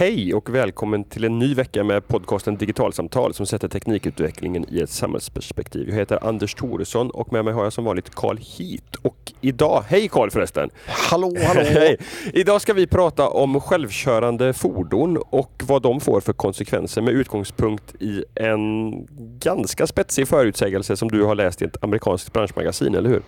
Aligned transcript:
Hej 0.00 0.34
och 0.34 0.54
välkommen 0.54 1.04
till 1.04 1.24
en 1.24 1.38
ny 1.38 1.54
vecka 1.54 1.84
med 1.84 2.08
podcasten 2.08 2.56
Digitalsamtal 2.56 3.34
som 3.34 3.46
sätter 3.46 3.68
teknikutvecklingen 3.68 4.66
i 4.68 4.80
ett 4.80 4.90
samhällsperspektiv. 4.90 5.88
Jag 5.88 5.96
heter 5.96 6.26
Anders 6.28 6.54
Thoresson 6.54 7.10
och 7.10 7.32
med 7.32 7.44
mig 7.44 7.54
har 7.54 7.64
jag 7.64 7.72
som 7.72 7.84
vanligt 7.84 8.14
Carl 8.14 8.36
Heat. 8.36 8.96
Och 9.02 9.32
idag, 9.40 9.84
hej 9.88 10.08
Carl 10.08 10.30
förresten! 10.30 10.70
Hallå, 10.86 11.36
hallå! 11.46 11.60
Hej! 11.64 11.96
Idag 12.32 12.60
ska 12.60 12.72
vi 12.74 12.86
prata 12.86 13.28
om 13.28 13.60
självkörande 13.60 14.52
fordon 14.52 15.16
och 15.16 15.62
vad 15.66 15.82
de 15.82 16.00
får 16.00 16.20
för 16.20 16.32
konsekvenser 16.32 17.02
med 17.02 17.14
utgångspunkt 17.14 17.94
i 18.00 18.24
en 18.34 18.92
ganska 19.38 19.86
spetsig 19.86 20.28
förutsägelse 20.28 20.96
som 20.96 21.08
du 21.08 21.22
har 21.22 21.34
läst 21.34 21.62
i 21.62 21.64
ett 21.64 21.84
amerikanskt 21.84 22.32
branschmagasin, 22.32 22.94
eller 22.94 23.08
hur? 23.08 23.22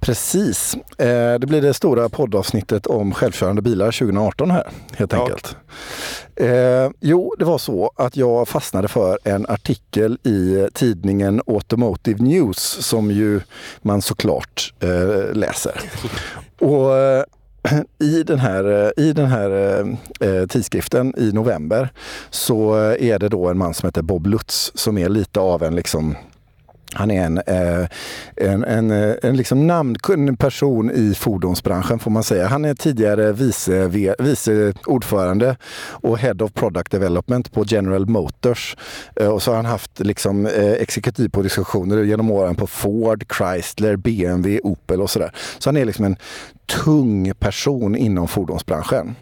Precis. 0.00 0.74
Eh, 0.98 1.38
det 1.38 1.46
blir 1.46 1.62
det 1.62 1.74
stora 1.74 2.08
poddavsnittet 2.08 2.86
om 2.86 3.14
självkörande 3.14 3.62
bilar 3.62 3.92
2018 3.92 4.50
här, 4.50 4.68
helt 4.96 5.12
Ja. 5.12 5.22
enkelt. 5.22 5.56
Eh, 6.36 6.90
jo, 7.00 7.34
det 7.38 7.44
var 7.44 7.58
så 7.58 7.90
att 7.96 8.16
jag 8.16 8.48
fastnade 8.48 8.88
för 8.88 9.18
en 9.24 9.46
artikel 9.46 10.18
i 10.22 10.68
tidningen 10.74 11.40
Automotive 11.46 12.24
News 12.24 12.58
som 12.58 13.10
ju 13.10 13.40
man 13.82 14.02
såklart 14.02 14.74
eh, 14.80 15.34
läser. 15.34 15.80
Och 16.58 16.96
eh, 16.96 17.24
i 17.98 18.22
den 18.22 18.38
här, 18.38 18.84
eh, 18.96 19.04
i 19.04 19.12
den 19.12 19.26
här 19.26 19.50
eh, 19.50 20.28
eh, 20.28 20.46
tidskriften 20.46 21.14
i 21.16 21.32
november 21.32 21.88
så 22.30 22.78
eh, 22.78 23.08
är 23.08 23.18
det 23.18 23.28
då 23.28 23.48
en 23.48 23.58
man 23.58 23.74
som 23.74 23.86
heter 23.86 24.02
Bob 24.02 24.26
Lutz 24.26 24.72
som 24.74 24.98
är 24.98 25.08
lite 25.08 25.40
av 25.40 25.62
en 25.62 25.74
liksom 25.74 26.16
han 26.94 27.10
är 27.10 27.24
en, 27.24 27.38
eh, 27.38 27.88
en, 28.36 28.64
en, 28.64 28.90
eh, 28.90 29.14
en 29.22 29.36
liksom 29.36 29.66
namnkunnig 29.66 30.38
person 30.38 30.90
i 30.90 31.14
fordonsbranschen 31.14 31.98
får 31.98 32.10
man 32.10 32.22
säga. 32.22 32.46
Han 32.46 32.64
är 32.64 32.74
tidigare 32.74 33.32
vice, 33.32 33.88
vice 34.18 34.72
ordförande 34.86 35.56
och 35.84 36.18
Head 36.18 36.34
of 36.40 36.52
Product 36.52 36.90
Development 36.90 37.52
på 37.52 37.64
General 37.66 38.06
Motors. 38.06 38.76
Eh, 39.16 39.28
och 39.28 39.42
så 39.42 39.50
har 39.50 39.56
han 39.56 39.64
haft 39.64 40.00
liksom, 40.00 40.46
exekutivpositioner 40.78 42.02
genom 42.02 42.30
åren 42.30 42.54
på 42.54 42.66
Ford, 42.66 43.24
Chrysler, 43.36 43.96
BMW, 43.96 44.60
Opel 44.62 45.00
och 45.00 45.10
sådär. 45.10 45.32
Så 45.58 45.68
han 45.68 45.76
är 45.76 45.84
liksom 45.84 46.04
en 46.04 46.16
tung 46.84 47.32
person 47.38 47.96
inom 47.96 48.28
fordonsbranschen. 48.28 49.14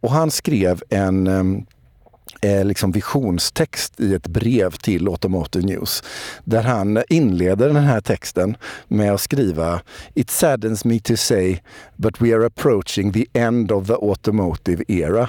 Och 0.00 0.10
han 0.10 0.30
skrev 0.30 0.82
en 0.88 1.66
eh, 2.40 2.64
liksom 2.64 2.92
visionstext 2.92 4.00
i 4.00 4.14
ett 4.14 4.26
brev 4.26 4.70
till 4.70 5.08
Automotive 5.08 5.66
News. 5.66 6.02
Där 6.44 6.62
han 6.62 7.02
inleder 7.08 7.66
den 7.66 7.84
här 7.84 8.00
texten 8.00 8.56
med 8.88 9.14
att 9.14 9.20
skriva 9.20 9.80
It 10.14 10.30
saddens 10.30 10.84
me 10.84 11.00
to 11.00 11.16
say 11.16 11.58
but 11.96 12.20
we 12.20 12.34
are 12.34 12.46
approaching 12.46 13.12
the 13.12 13.26
end 13.32 13.72
of 13.72 13.86
the 13.86 13.94
automotive 13.94 14.84
era. 14.88 15.28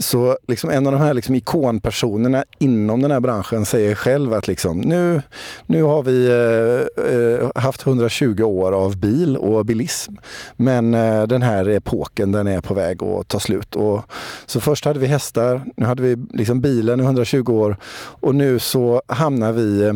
Så 0.00 0.38
liksom 0.48 0.70
en 0.70 0.86
av 0.86 0.92
de 0.92 1.00
här 1.00 1.14
liksom 1.14 1.34
ikonpersonerna 1.34 2.44
inom 2.58 3.02
den 3.02 3.10
här 3.10 3.20
branschen 3.20 3.66
säger 3.66 3.94
själv 3.94 4.32
att 4.32 4.48
liksom, 4.48 4.80
nu, 4.80 5.22
nu 5.66 5.82
har 5.82 6.02
vi 6.02 6.26
eh, 6.26 7.14
eh 7.14 7.50
haft 7.54 7.86
120 7.86 8.42
år 8.42 8.72
av 8.72 8.96
bil 8.96 9.36
och 9.36 9.66
bilism. 9.66 10.14
Men 10.56 10.94
eh, 10.94 11.22
den 11.22 11.42
här 11.42 11.68
epoken 11.68 12.32
den 12.32 12.46
är 12.46 12.60
på 12.60 12.74
väg 12.74 13.02
att 13.02 13.28
ta 13.28 13.40
slut. 13.40 13.76
Och, 13.76 14.02
så 14.46 14.60
först 14.60 14.84
hade 14.84 14.98
vi 14.98 15.06
hästar, 15.06 15.62
nu 15.76 15.86
hade 15.86 16.02
vi 16.02 16.16
liksom 16.32 16.60
bilen 16.60 17.00
i 17.00 17.02
120 17.02 17.52
år 17.52 17.76
och 18.20 18.34
nu 18.34 18.58
så 18.58 19.02
hamnar 19.06 19.52
vi 19.52 19.82
eh, 19.82 19.92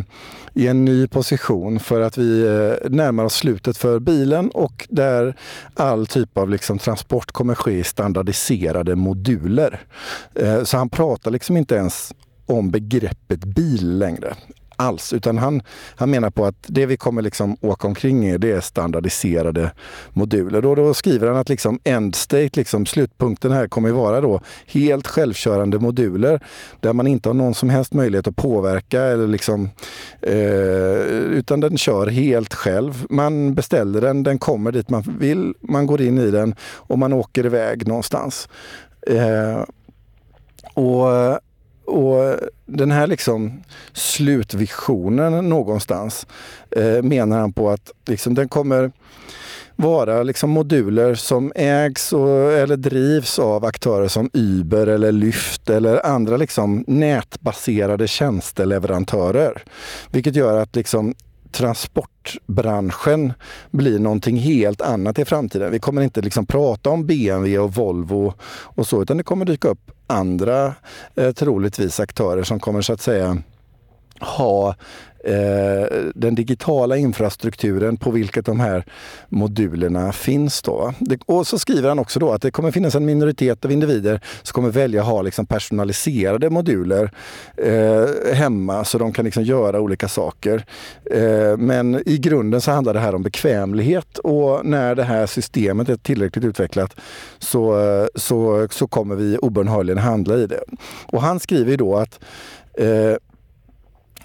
i 0.55 0.69
en 0.69 0.84
ny 0.84 1.06
position 1.06 1.80
för 1.80 2.00
att 2.00 2.19
vi 2.19 2.42
eh, 2.42 2.91
närmar 2.91 3.25
oss 3.25 3.34
slutet 3.34 3.77
för 3.77 3.98
bilen 3.98 4.50
och 4.50 4.86
där 4.91 5.36
all 5.75 6.06
typ 6.06 6.38
av 6.38 6.50
liksom 6.50 6.78
transport 6.78 7.32
kommer 7.32 7.54
ske 7.54 7.72
i 7.72 7.84
standardiserade 7.84 8.97
moduler. 8.97 9.81
Eh, 10.34 10.62
så 10.65 10.77
han 10.77 10.88
pratar 10.88 11.31
liksom 11.31 11.56
inte 11.56 11.75
ens 11.75 12.12
om 12.47 12.71
begreppet 12.71 13.44
bil 13.44 13.99
längre 13.99 14.37
alls, 14.77 15.12
utan 15.12 15.38
han, 15.38 15.62
han 15.97 16.10
menar 16.10 16.31
på 16.31 16.44
att 16.44 16.55
det 16.66 16.87
vi 16.87 16.97
kommer 16.97 17.22
liksom 17.22 17.56
åka 17.60 17.87
omkring 17.87 18.27
i 18.27 18.38
det 18.38 18.53
är 18.53 18.60
standardiserade 18.60 19.71
moduler. 20.12 20.62
Då, 20.62 20.75
då 20.75 20.94
skriver 20.94 21.28
han 21.28 21.37
att 21.37 21.49
liksom 21.49 21.81
end 21.84 22.15
state, 22.15 22.50
liksom 22.53 22.87
slutpunkten 22.87 23.53
här 23.53 23.69
kommer 23.69 23.91
vara 23.91 24.21
då 24.21 24.41
helt 24.66 25.06
självkörande 25.06 25.78
moduler 25.78 26.41
där 26.81 26.93
man 26.93 27.06
inte 27.06 27.28
har 27.28 27.34
någon 27.34 27.54
som 27.54 27.71
helst 27.71 27.93
möjlighet 27.93 28.27
att 28.27 28.37
påverka 28.37 29.03
eller 29.03 29.27
liksom, 29.27 29.71
eh, 30.22 30.34
utan 31.38 31.60
den 31.60 31.78
kör 31.78 32.06
helt 32.06 32.54
själv. 32.54 33.06
Man 33.10 33.54
beställer 33.54 34.00
den, 34.00 34.22
den 34.22 34.38
kommer 34.38 34.72
dit 34.72 34.91
man 34.91 35.03
vill, 35.19 35.54
man 35.60 35.87
går 35.87 36.00
in 36.00 36.19
i 36.19 36.31
den 36.31 36.54
och 36.62 36.99
man 36.99 37.12
åker 37.12 37.47
iväg 37.47 37.88
någonstans. 37.88 38.49
Eh, 39.06 39.65
och, 40.75 41.32
och 41.84 42.38
den 42.66 42.91
här 42.91 43.06
liksom 43.06 43.62
slutvisionen 43.92 45.48
någonstans 45.48 46.26
eh, 46.70 47.02
menar 47.02 47.38
han 47.38 47.52
på 47.52 47.70
att 47.70 47.91
liksom 48.06 48.34
den 48.34 48.48
kommer 48.48 48.92
vara 49.76 50.22
liksom 50.22 50.50
moduler 50.50 51.14
som 51.14 51.53
ägs 51.54 52.12
och, 52.12 52.53
eller 52.53 52.76
drivs 52.76 53.38
av 53.38 53.64
aktörer 53.64 54.08
som 54.08 54.30
Uber 54.32 54.86
eller 54.86 55.12
Lyft 55.12 55.70
eller 55.70 56.06
andra 56.06 56.36
liksom 56.36 56.84
nätbaserade 56.86 58.08
tjänsteleverantörer. 58.08 59.62
Vilket 60.10 60.36
gör 60.36 60.58
att 60.58 60.76
liksom 60.76 61.14
transportbranschen 61.53 63.32
blir 63.70 63.98
någonting 63.98 64.36
helt 64.36 64.80
annat 64.80 65.19
i 65.19 65.24
framtiden. 65.24 65.72
Vi 65.72 65.78
kommer 65.78 66.03
inte 66.03 66.20
liksom 66.20 66.47
prata 66.47 66.91
om 66.91 67.06
BMW 67.06 67.58
och 67.58 67.74
Volvo 67.74 68.34
och 68.48 68.86
så, 68.86 69.03
utan 69.03 69.16
det 69.16 69.22
kommer 69.22 69.44
dyka 69.44 69.69
upp 69.69 69.91
andra 70.06 70.75
eh, 71.15 71.32
troligtvis 71.32 72.00
aktörer 72.00 72.42
som 72.42 72.60
kommer 72.60 72.82
så 72.82 72.92
att 72.92 73.00
säga 73.00 73.37
ha 74.20 74.75
Eh, 75.26 75.86
den 76.14 76.34
digitala 76.34 76.96
infrastrukturen 76.96 77.96
på 77.96 78.10
vilket 78.10 78.46
de 78.46 78.60
här 78.60 78.84
modulerna 79.28 80.12
finns. 80.12 80.62
Då. 80.62 80.92
Och 81.26 81.46
så 81.46 81.58
skriver 81.58 81.88
han 81.88 81.98
också 81.98 82.20
då 82.20 82.32
att 82.32 82.42
det 82.42 82.50
kommer 82.50 82.70
finnas 82.70 82.94
en 82.94 83.04
minoritet 83.04 83.64
av 83.64 83.72
individer 83.72 84.20
som 84.42 84.52
kommer 84.52 84.70
välja 84.70 85.00
att 85.00 85.06
ha 85.06 85.22
liksom 85.22 85.46
personaliserade 85.46 86.50
moduler 86.50 87.10
eh, 87.56 88.34
hemma 88.34 88.84
så 88.84 88.98
de 88.98 89.12
kan 89.12 89.24
liksom 89.24 89.42
göra 89.42 89.80
olika 89.80 90.08
saker. 90.08 90.64
Eh, 91.10 91.56
men 91.56 92.02
i 92.06 92.18
grunden 92.18 92.60
så 92.60 92.70
handlar 92.70 92.94
det 92.94 93.00
här 93.00 93.14
om 93.14 93.22
bekvämlighet 93.22 94.18
och 94.18 94.66
när 94.66 94.94
det 94.94 95.04
här 95.04 95.26
systemet 95.26 95.88
är 95.88 95.96
tillräckligt 95.96 96.44
utvecklat 96.44 96.96
så, 97.38 97.76
så, 98.14 98.68
så 98.70 98.86
kommer 98.86 99.14
vi 99.14 99.38
obönhörligen 99.38 99.98
handla 99.98 100.36
i 100.36 100.46
det. 100.46 100.64
Och 101.06 101.22
han 101.22 101.41
skriver 101.41 101.70
ju 101.70 101.76
då 101.76 101.96
att 101.96 102.20
Eh, 102.78 103.16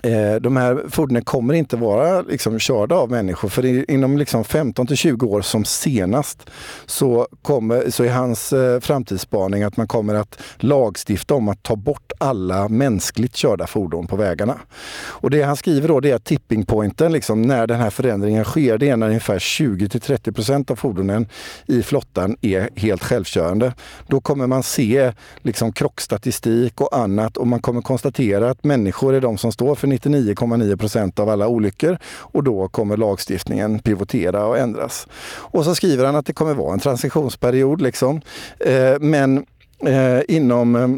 Eh, 0.01 0.35
de 0.35 0.57
här 0.57 0.83
fordonen 0.89 1.23
kommer 1.23 1.53
inte 1.53 1.75
vara 1.77 2.21
liksom, 2.21 2.59
körda 2.59 2.95
av 2.95 3.11
människor 3.11 3.49
för 3.49 3.91
inom 3.91 4.17
liksom 4.17 4.43
15 4.43 4.87
till 4.87 4.97
20 4.97 5.25
år 5.25 5.41
som 5.41 5.65
senast 5.65 6.49
så, 6.85 7.27
kommer, 7.41 7.89
så 7.89 8.03
är 8.03 8.09
hans 8.09 8.53
eh, 8.53 8.79
framtidsspaning 8.79 9.63
att 9.63 9.77
man 9.77 9.87
kommer 9.87 10.13
att 10.13 10.41
lagstifta 10.57 11.35
om 11.35 11.49
att 11.49 11.63
ta 11.63 11.75
bort 11.75 12.11
alla 12.17 12.69
mänskligt 12.69 13.35
körda 13.35 13.67
fordon 13.67 14.07
på 14.07 14.15
vägarna. 14.15 14.59
Och 15.05 15.29
det 15.29 15.41
han 15.41 15.55
skriver 15.55 15.87
då 15.87 15.99
det 15.99 16.11
är 16.11 16.15
att 16.15 16.25
tipping 16.25 16.65
pointen 16.65 17.11
liksom, 17.11 17.41
när 17.41 17.67
den 17.67 17.79
här 17.79 17.89
förändringen 17.89 18.43
sker 18.43 18.77
det 18.77 18.89
är 18.89 18.97
när 18.97 19.07
ungefär 19.07 19.39
20 19.39 19.89
till 19.89 20.01
30 20.01 20.31
procent 20.31 20.71
av 20.71 20.75
fordonen 20.75 21.27
i 21.65 21.83
flottan 21.83 22.37
är 22.41 22.69
helt 22.75 23.03
självkörande. 23.03 23.73
Då 24.07 24.21
kommer 24.21 24.47
man 24.47 24.63
se 24.63 25.13
liksom, 25.41 25.73
krockstatistik 25.73 26.81
och 26.81 26.97
annat 26.97 27.37
och 27.37 27.47
man 27.47 27.61
kommer 27.61 27.81
konstatera 27.81 28.49
att 28.49 28.63
människor 28.63 29.13
är 29.13 29.21
de 29.21 29.37
som 29.37 29.51
står 29.51 29.75
för 29.75 29.88
99,9 29.93 30.77
procent 30.77 31.19
av 31.19 31.29
alla 31.29 31.47
olyckor 31.47 31.97
och 32.17 32.43
då 32.43 32.67
kommer 32.67 32.97
lagstiftningen 32.97 33.79
pivotera 33.79 34.45
och 34.45 34.57
ändras. 34.57 35.07
Och 35.35 35.65
så 35.65 35.75
skriver 35.75 36.05
han 36.05 36.15
att 36.15 36.25
det 36.25 36.33
kommer 36.33 36.53
vara 36.53 36.73
en 36.73 36.79
transitionsperiod 36.79 37.81
liksom. 37.81 38.21
Eh, 38.59 38.99
men 38.99 39.45
eh, 39.85 40.21
inom 40.27 40.75
eh, 40.75 40.89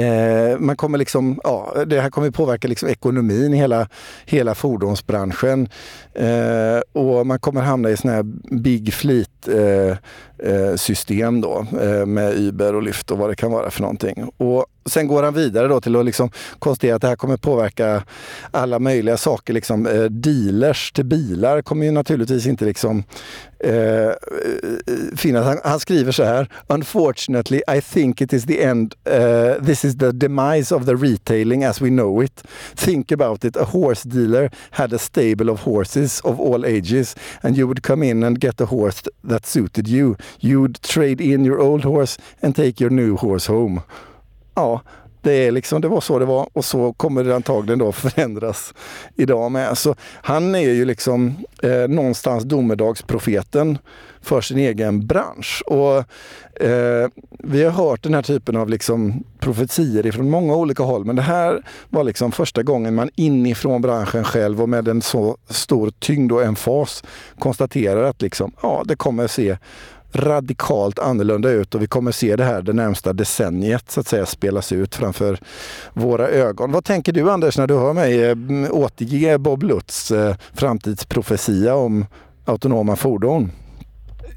eh 0.00 0.58
man 0.58 0.76
kommer 0.76 0.98
liksom, 0.98 1.40
ja, 1.44 1.74
det 1.86 2.00
här 2.00 2.10
kommer 2.10 2.30
påverka 2.30 2.68
liksom 2.68 2.88
ekonomin 2.88 3.54
i 3.54 3.56
hela, 3.56 3.88
hela 4.26 4.54
fordonsbranschen. 4.54 5.68
Eh, 6.14 6.80
och 6.92 7.26
man 7.26 7.38
kommer 7.38 7.60
hamna 7.60 7.90
i 7.90 7.96
såna 7.96 8.14
här 8.14 8.22
big 8.56 8.94
fleet 8.94 9.48
eh, 9.48 9.96
eh, 10.50 10.76
system 10.76 11.40
då 11.40 11.66
eh, 11.80 12.06
med 12.06 12.34
Uber 12.34 12.74
och 12.74 12.82
Lyft 12.82 13.10
och 13.10 13.18
vad 13.18 13.30
det 13.30 13.36
kan 13.36 13.52
vara 13.52 13.70
för 13.70 13.82
någonting. 13.82 14.30
Och 14.36 14.66
sen 14.86 15.06
går 15.06 15.22
han 15.22 15.34
vidare 15.34 15.68
då 15.68 15.80
till 15.80 15.96
att 15.96 16.04
liksom 16.04 16.30
konstatera 16.58 16.96
att 16.96 17.02
det 17.02 17.08
här 17.08 17.16
kommer 17.16 17.36
påverka 17.36 18.04
alla 18.50 18.78
möjliga 18.78 19.16
saker. 19.16 19.52
Liksom, 19.52 19.86
eh, 19.86 20.04
dealers 20.04 20.92
till 20.92 21.04
bilar 21.04 21.62
kommer 21.62 21.86
ju 21.86 21.92
naturligtvis 21.92 22.46
inte 22.46 22.64
liksom 22.64 23.04
eh, 23.60 23.72
eh 23.72 24.14
finnas. 25.16 25.44
Han, 25.44 25.58
han, 25.64 25.80
skriver 25.80 26.12
så 26.12 26.24
här. 26.24 26.48
Unfortunately 26.66 27.60
I 27.76 27.80
think 27.80 28.20
it 28.20 28.32
is 28.32 28.44
the 28.44 28.62
end. 28.62 28.94
Uh, 29.08 29.64
this 29.66 29.84
is 29.84 29.98
the 29.98 30.12
demise 30.12 30.74
of 30.74 30.86
the 30.86 30.94
retailing 30.94 31.64
as 31.64 31.80
we 31.80 31.88
know 31.88 32.24
it. 32.24 32.42
Think 32.74 33.12
about 33.12 33.44
it. 33.44 33.56
A 33.56 33.64
horse 33.64 34.08
dealer 34.08 34.50
had 34.70 34.92
a 34.92 34.98
stable 34.98 35.52
of 35.52 35.60
horses 35.60 36.20
of 36.20 36.40
all 36.40 36.64
ages 36.64 37.16
and 37.42 37.56
you 37.56 37.66
would 37.66 37.82
come 37.82 38.06
in 38.06 38.22
and 38.22 38.40
get 38.40 38.60
a 38.60 38.66
horse 38.66 39.02
that 39.28 39.46
suited 39.46 39.88
you. 39.88 40.16
You'd 40.40 40.82
trade 40.82 41.20
in 41.20 41.44
your 41.44 41.60
old 41.60 41.84
horse 41.84 42.18
and 42.42 42.56
take 42.56 42.80
your 42.80 42.90
new 42.90 43.16
horse 43.16 43.52
home. 43.52 43.82
Ja, 44.56 44.80
det, 45.22 45.32
är 45.32 45.50
liksom, 45.52 45.80
det 45.80 45.88
var 45.88 46.00
så 46.00 46.18
det 46.18 46.24
var 46.24 46.48
och 46.52 46.64
så 46.64 46.92
kommer 46.92 47.24
det 47.24 47.36
antagligen 47.36 47.78
då 47.78 47.92
förändras 47.92 48.74
idag 49.14 49.52
med. 49.52 49.78
Så 49.78 49.94
han 50.22 50.54
är 50.54 50.60
ju 50.60 50.84
liksom 50.84 51.36
eh, 51.62 51.88
någonstans 51.88 52.44
domedagsprofeten 52.44 53.78
för 54.20 54.40
sin 54.40 54.58
egen 54.58 55.06
bransch. 55.06 55.62
Och, 55.66 55.96
eh, 56.62 57.08
vi 57.30 57.64
har 57.64 57.70
hört 57.70 58.02
den 58.02 58.14
här 58.14 58.22
typen 58.22 58.56
av 58.56 58.68
liksom 58.68 59.24
profetier 59.38 60.12
från 60.12 60.30
många 60.30 60.54
olika 60.54 60.82
håll 60.82 61.04
men 61.04 61.16
det 61.16 61.22
här 61.22 61.62
var 61.88 62.04
liksom 62.04 62.32
första 62.32 62.62
gången 62.62 62.94
man 62.94 63.10
inifrån 63.14 63.82
branschen 63.82 64.24
själv 64.24 64.62
och 64.62 64.68
med 64.68 64.88
en 64.88 65.02
så 65.02 65.36
stor 65.48 65.90
tyngd 65.98 66.32
och 66.32 66.42
emfas 66.42 67.04
konstaterar 67.38 68.02
att 68.02 68.22
liksom, 68.22 68.52
ja, 68.62 68.82
det 68.86 68.96
kommer 68.96 69.26
se 69.26 69.56
radikalt 70.16 70.98
annorlunda 70.98 71.50
ut 71.50 71.74
och 71.74 71.82
vi 71.82 71.86
kommer 71.86 72.12
se 72.12 72.36
det 72.36 72.44
här 72.44 72.62
det 72.62 72.72
närmsta 72.72 73.12
decenniet 73.12 73.90
så 73.90 74.00
att 74.00 74.06
säga 74.06 74.26
spelas 74.26 74.72
ut 74.72 74.94
framför 74.94 75.38
våra 75.92 76.28
ögon. 76.28 76.72
Vad 76.72 76.84
tänker 76.84 77.12
du 77.12 77.30
Anders 77.30 77.58
när 77.58 77.66
du 77.66 77.74
hör 77.74 77.92
mig 77.92 78.24
eh, 78.24 78.36
återge 78.70 79.38
Bob 79.38 79.62
Lutz 79.62 80.10
eh, 80.10 80.36
framtidsprofetia 80.54 81.74
om 81.74 82.06
autonoma 82.44 82.96
fordon? 82.96 83.50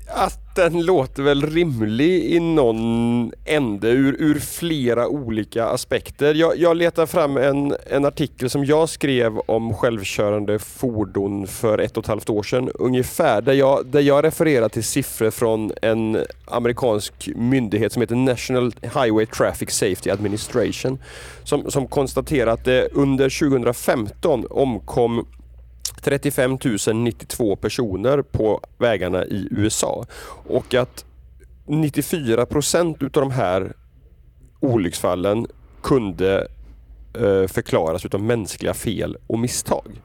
Att 0.08 0.50
den 0.56 0.86
låter 0.86 1.24
väl 1.24 1.46
rimlig 1.46 2.24
i 2.24 2.40
någon 2.40 3.32
ände 3.46 3.90
ur, 3.90 4.16
ur 4.20 4.40
flera 4.40 5.08
olika 5.08 5.66
aspekter. 5.66 6.34
Jag, 6.34 6.58
jag 6.58 6.78
letar 6.78 7.06
fram 7.06 7.38
en, 7.38 7.76
en 7.90 8.06
artikel 8.06 8.50
som 8.50 8.66
jag 8.66 8.90
skrev 8.90 9.40
om 9.40 9.74
självkörande 9.74 10.60
fordon 10.60 11.48
för 11.48 11.78
ett 11.78 11.98
och 11.98 12.04
ett 12.04 12.08
halvt 12.08 12.30
år 12.30 12.44
sedan 12.44 12.70
ungefär. 12.74 13.42
Där 13.42 13.54
jag, 13.54 13.86
där 13.86 14.02
jag 14.02 14.24
refererar 14.24 14.70
till 14.70 14.84
siffror 14.84 15.32
från 15.32 15.72
en 15.82 16.18
amerikansk 16.46 17.30
myndighet 17.36 17.94
som 17.94 18.02
heter 18.02 18.16
National 18.16 18.74
Highway 18.82 19.26
Traffic 19.26 19.72
Safety 19.72 20.10
Administration. 20.10 21.00
Som, 21.44 21.72
som 21.72 21.88
konstaterar 21.88 22.52
att 22.52 22.66
det 22.66 22.90
under 22.92 23.40
2015 23.40 24.46
omkom 24.50 25.26
35 26.00 26.58
092 26.94 27.56
personer 27.56 28.22
på 28.22 28.62
vägarna 28.78 29.26
i 29.26 29.48
USA 29.52 30.06
och 30.48 30.74
att 30.74 31.06
94 31.66 32.46
procent 32.46 33.04
utav 33.04 33.22
de 33.22 33.32
här 33.32 33.74
olycksfallen 34.60 35.48
kunde 35.82 36.48
eh, 37.14 37.48
förklaras 37.48 38.06
utav 38.06 38.22
mänskliga 38.22 38.74
fel 38.74 39.18
och 39.28 39.40
misstag. 39.40 40.02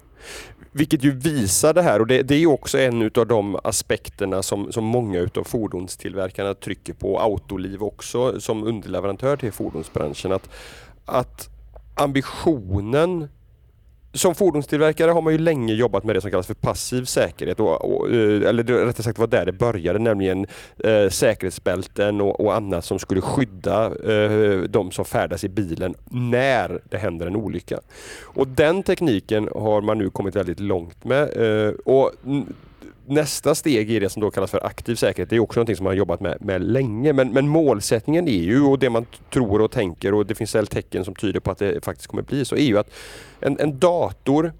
Vilket 0.72 1.04
ju 1.04 1.10
visar 1.10 1.74
det 1.74 1.82
här 1.82 2.00
och 2.00 2.06
det, 2.06 2.22
det 2.22 2.34
är 2.34 2.46
också 2.46 2.78
en 2.78 3.02
utav 3.02 3.26
de 3.26 3.58
aspekterna 3.64 4.42
som, 4.42 4.72
som 4.72 4.84
många 4.84 5.20
utav 5.20 5.44
fordonstillverkarna 5.44 6.54
trycker 6.54 6.92
på. 6.92 7.20
Autoliv 7.20 7.82
också 7.82 8.40
som 8.40 8.64
underleverantör 8.64 9.36
till 9.36 9.52
fordonsbranschen. 9.52 10.32
Att, 10.32 10.50
att 11.04 11.48
ambitionen 11.94 13.28
som 14.14 14.34
fordonstillverkare 14.34 15.10
har 15.10 15.22
man 15.22 15.32
ju 15.32 15.38
länge 15.38 15.74
jobbat 15.74 16.04
med 16.04 16.16
det 16.16 16.20
som 16.20 16.30
kallas 16.30 16.46
för 16.46 16.54
passiv 16.54 17.04
säkerhet. 17.04 17.60
Och, 17.60 17.94
och, 17.94 18.10
eh, 18.10 18.48
eller 18.48 18.62
rättare 18.62 19.02
sagt 19.02 19.18
var 19.18 19.26
där 19.26 19.46
det 19.46 19.52
började, 19.52 19.98
nämligen 19.98 20.46
eh, 20.84 21.08
säkerhetsbälten 21.08 22.20
och, 22.20 22.40
och, 22.40 22.54
annat 22.54 22.84
som 22.84 22.98
skulle 22.98 23.20
skydda 23.20 23.86
eh, 23.86 24.58
de 24.58 24.90
som 24.90 25.04
färdas 25.04 25.44
i 25.44 25.48
bilen 25.48 25.94
när 26.10 26.80
det 26.90 26.98
händer 26.98 27.26
en 27.26 27.36
olycka. 27.36 27.80
Och 28.22 28.48
den 28.48 28.82
tekniken 28.82 29.48
har 29.54 29.80
man 29.80 29.98
nu 29.98 30.10
kommit 30.10 30.36
väldigt 30.36 30.60
långt 30.60 31.04
med. 31.04 31.22
Eh, 31.36 31.74
och 31.84 32.12
nästa 33.06 33.54
steg 33.54 33.90
i 33.90 33.98
det 33.98 34.08
som 34.08 34.22
då 34.22 34.30
kallas 34.30 34.50
för 34.50 34.66
aktiv 34.66 34.94
säkerhet, 34.94 35.30
det 35.30 35.36
är 35.36 35.40
också 35.40 35.60
något 35.60 35.76
som 35.76 35.84
man 35.84 35.90
har 35.90 35.98
jobbat 35.98 36.20
med, 36.20 36.36
med 36.40 36.62
länge. 36.62 37.12
Men, 37.12 37.32
men, 37.32 37.48
målsättningen 37.48 38.28
är 38.28 38.42
ju, 38.42 38.62
och 38.62 38.78
det 38.78 38.90
man 38.90 39.06
tror 39.32 39.60
och 39.60 39.70
tänker 39.70 40.14
och 40.14 40.26
det 40.26 40.34
finns 40.34 40.54
väl 40.54 40.66
tecken 40.66 41.04
som 41.04 41.14
tyder 41.14 41.40
på 41.40 41.50
att 41.50 41.58
det 41.58 41.84
faktiskt 41.84 42.06
kommer 42.06 42.22
bli 42.22 42.44
så, 42.44 42.56
är 42.56 42.60
ju 42.60 42.78
att 42.78 42.90
en, 43.40 43.60
en 43.60 43.78
dator 43.78 44.52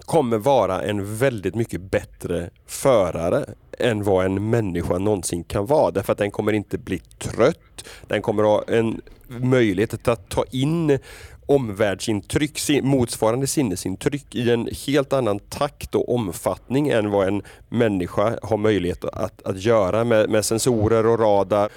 kommer 0.00 0.38
vara 0.38 0.82
en 0.82 1.16
väldigt 1.16 1.54
mycket 1.54 1.80
bättre 1.80 2.50
förare 2.66 3.44
än 3.78 4.02
vad 4.02 4.24
en 4.24 4.50
människa 4.50 4.98
någonsin 4.98 5.44
kan 5.44 5.66
vara. 5.66 5.90
Därför 5.90 6.12
att 6.12 6.18
den 6.18 6.30
kommer 6.30 6.52
inte 6.52 6.78
bli 6.78 6.98
trött. 6.98 7.84
Den 8.06 8.22
kommer 8.22 8.42
ha 8.42 8.64
en 8.68 9.00
möjlighet 9.26 10.08
att 10.08 10.28
ta 10.28 10.44
in 10.50 10.98
omvärldsintryck, 11.46 12.60
motsvarande 12.82 13.46
sinnesintryck 13.46 14.34
i 14.34 14.50
en 14.50 14.68
helt 14.86 15.12
annan 15.12 15.38
takt 15.38 15.94
och 15.94 16.14
omfattning 16.14 16.88
än 16.88 17.10
vad 17.10 17.28
en 17.28 17.42
människa 17.68 18.38
har 18.42 18.56
möjlighet 18.56 19.04
att, 19.04 19.42
att 19.42 19.62
göra 19.62 20.04
med, 20.04 20.30
med 20.30 20.44
sensorer 20.44 21.06
och 21.06 21.18
radar. 21.18 21.68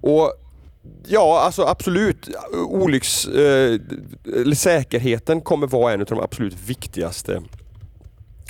Och 0.00 0.34
Ja, 1.06 1.40
alltså 1.40 1.62
absolut. 1.62 2.28
Olycks, 2.68 3.26
eh, 3.26 3.80
säkerheten 4.54 5.40
kommer 5.40 5.66
vara 5.66 5.92
en 5.92 6.00
av 6.00 6.06
de 6.06 6.20
absolut 6.20 6.56
viktigaste 6.66 7.42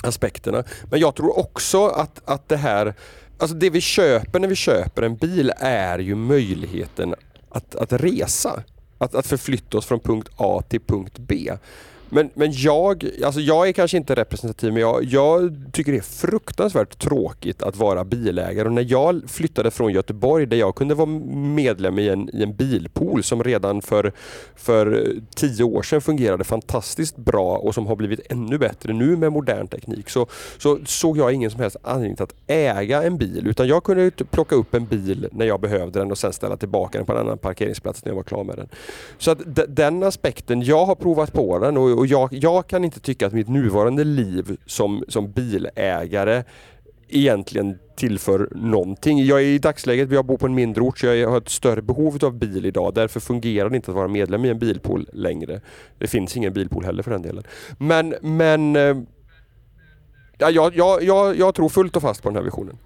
aspekterna. 0.03 0.63
Men 0.89 0.99
jag 0.99 1.15
tror 1.15 1.39
också 1.39 1.87
att, 1.87 2.21
att 2.25 2.49
det 2.49 2.57
här, 2.57 2.93
alltså 3.37 3.55
det 3.55 3.69
vi 3.69 3.81
köper 3.81 4.39
när 4.39 4.47
vi 4.47 4.55
köper 4.55 5.01
en 5.01 5.15
bil 5.15 5.51
är 5.57 5.99
ju 5.99 6.15
möjligheten 6.15 7.15
att, 7.49 7.75
att 7.75 7.93
resa 7.93 8.63
att, 8.97 9.15
att 9.15 9.27
förflytta 9.27 9.77
oss 9.77 9.85
från 9.85 9.99
punkt 9.99 10.29
A 10.37 10.63
till 10.69 10.81
punkt 10.81 11.17
B. 11.17 11.51
Men, 12.09 12.29
men 12.33 12.51
jag, 12.51 13.09
alltså 13.23 13.41
jag 13.41 13.67
är 13.67 13.71
kanske 13.71 13.97
inte 13.97 14.15
representativ 14.15 14.73
men 14.73 14.81
jag, 14.81 15.03
jag, 15.03 15.55
tycker 15.71 15.91
det 15.91 15.97
är 15.97 16.01
fruktansvärt 16.01 16.99
tråkigt 16.99 17.63
att 17.63 17.75
vara 17.75 18.03
bilägare. 18.03 18.67
Och 18.67 18.73
när 18.73 18.85
jag 18.89 19.21
flyttade 19.27 19.71
från 19.71 19.93
Göteborg 19.93 20.45
där 20.45 20.57
jag 20.57 20.75
kunde 20.75 20.95
vara 20.95 21.09
medlem 21.35 21.99
i 21.99 22.09
en, 22.09 22.29
i 22.35 22.43
en 22.43 22.55
bilpool 22.55 23.23
som 23.23 23.43
redan 23.43 23.81
för, 23.81 24.11
för 24.55 25.13
tio 25.35 25.63
år 25.63 25.81
sedan 25.81 26.01
fungerade 26.01 26.43
fantastiskt 26.43 27.17
bra 27.17 27.57
och 27.57 27.73
som 27.73 27.87
har 27.87 27.95
blivit 27.95 28.19
ännu 28.29 28.57
bättre 28.57 28.93
nu 28.93 29.17
med 29.17 29.31
modern 29.31 29.67
teknik 29.67 30.09
så, 30.09 30.27
så 30.57 30.79
såg 30.85 31.17
jag 31.17 31.33
ingen 31.33 31.51
som 31.51 31.59
helst 31.59 31.77
anledning 31.83 32.15
till 32.15 32.23
att 32.23 32.35
äga 32.47 33.03
en 33.03 33.17
bil 33.17 33.47
utan 33.47 33.67
jag 33.67 33.83
kunde 33.83 34.11
plocka 34.11 34.55
upp 34.55 34.73
en 34.73 34.85
bil 34.85 35.27
när 35.31 35.45
jag 35.45 35.61
behövde 35.61 35.99
den 35.99 36.11
och 36.11 36.17
sen 36.17 36.33
ställa 36.33 36.57
tillbaka 36.57 36.97
den 36.97 37.05
på 37.05 37.13
en 37.13 37.19
annan 37.19 37.37
parkeringsplats 37.37 38.05
när 38.05 38.11
jag 38.11 38.15
var 38.15 38.23
klar 38.23 38.43
med 38.43 38.57
den. 38.57 38.67
Så 39.17 39.31
att 39.31 39.39
den 39.67 40.03
aspekten, 40.03 40.61
jag 40.61 40.85
har 40.85 40.95
provat 40.95 41.33
på 41.33 41.59
den 41.59 41.77
och 41.77 41.94
och 41.95 42.07
jag, 42.07 42.29
jag 42.31 42.67
kan 42.67 42.83
inte 42.83 42.99
tycka 42.99 43.27
att 43.27 43.33
mitt 43.33 43.47
nuvarande 43.47 44.03
liv 44.03 44.57
som, 44.65 45.03
som 45.07 45.31
bilägare 45.31 46.43
egentligen 47.07 47.77
tillför 47.95 48.49
någonting. 48.51 49.25
Jag 49.25 49.39
är 49.41 49.45
i 49.45 49.59
dagsläget, 49.59 50.11
jag 50.11 50.25
bor 50.25 50.37
på 50.37 50.45
en 50.45 50.55
mindre 50.55 50.81
ort 50.81 50.99
så 50.99 51.05
jag 51.05 51.29
har 51.29 51.37
ett 51.37 51.49
större 51.49 51.81
behov 51.81 52.17
av 52.23 52.33
bil 52.33 52.65
idag. 52.65 52.93
Därför 52.93 53.19
fungerar 53.19 53.69
det 53.69 53.75
inte 53.75 53.91
att 53.91 53.97
vara 53.97 54.07
medlem 54.07 54.45
i 54.45 54.49
en 54.49 54.59
bilpool 54.59 55.09
längre. 55.13 55.61
Det 55.97 56.07
finns 56.07 56.37
ingen 56.37 56.53
bilpool 56.53 56.85
heller 56.85 57.03
för 57.03 57.11
den 57.11 57.21
delen. 57.21 57.43
Men, 57.77 58.15
men 58.21 58.75
eh, 58.75 58.97
ja, 60.37 60.49
jag, 60.49 61.03
jag, 61.03 61.37
jag 61.37 61.55
tror 61.55 61.69
fullt 61.69 61.95
och 61.95 62.01
fast 62.01 62.23
på 62.23 62.29
den 62.29 62.35
här 62.35 62.43
visionen. 62.43 62.77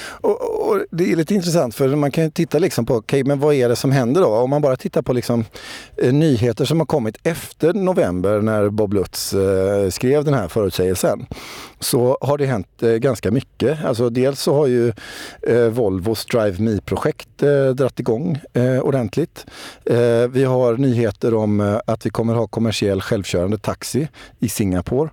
Och, 0.00 0.68
och, 0.68 0.80
det 0.90 1.12
är 1.12 1.16
lite 1.16 1.34
intressant 1.34 1.74
för 1.74 1.88
man 1.88 2.10
kan 2.10 2.24
ju 2.24 2.30
titta 2.30 2.58
liksom 2.58 2.86
på, 2.86 2.94
okay, 2.94 3.24
men 3.24 3.40
vad 3.40 3.54
är 3.54 3.68
det 3.68 3.76
som 3.76 3.92
händer 3.92 4.20
då? 4.20 4.28
Om 4.28 4.50
man 4.50 4.62
bara 4.62 4.76
tittar 4.76 5.02
på 5.02 5.12
liksom, 5.12 5.44
eh, 5.96 6.12
nyheter 6.12 6.64
som 6.64 6.78
har 6.78 6.86
kommit 6.86 7.16
efter 7.22 7.72
november 7.72 8.40
när 8.40 8.68
Bob 8.68 8.92
Lutz 8.92 9.34
eh, 9.34 9.90
skrev 9.90 10.24
den 10.24 10.34
här 10.34 10.48
förutsägelsen 10.48 11.26
så 11.80 12.18
har 12.20 12.38
det 12.38 12.46
hänt 12.46 12.82
eh, 12.82 12.90
ganska 12.90 13.30
mycket. 13.30 13.84
Alltså 13.84 14.10
dels 14.10 14.40
så 14.40 14.54
har 14.54 14.66
ju 14.66 14.92
eh, 15.42 15.64
Volvos 15.68 16.26
Drive 16.26 16.62
Me-projekt 16.62 17.42
eh, 17.42 17.68
dratt 17.68 18.00
igång 18.00 18.38
eh, 18.52 18.78
ordentligt. 18.78 19.46
Eh, 19.84 20.28
vi 20.28 20.44
har 20.44 20.76
nyheter 20.76 21.34
om 21.34 21.60
eh, 21.60 21.80
att 21.86 22.06
vi 22.06 22.10
kommer 22.10 22.34
ha 22.34 22.46
kommersiell 22.46 23.00
självkörande 23.00 23.58
taxi 23.58 24.08
i 24.38 24.48
Singapore 24.48 25.10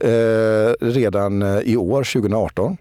eh, 0.00 0.74
redan 0.80 1.42
eh, 1.42 1.58
i 1.58 1.76
år, 1.76 2.04
2018. 2.04 2.76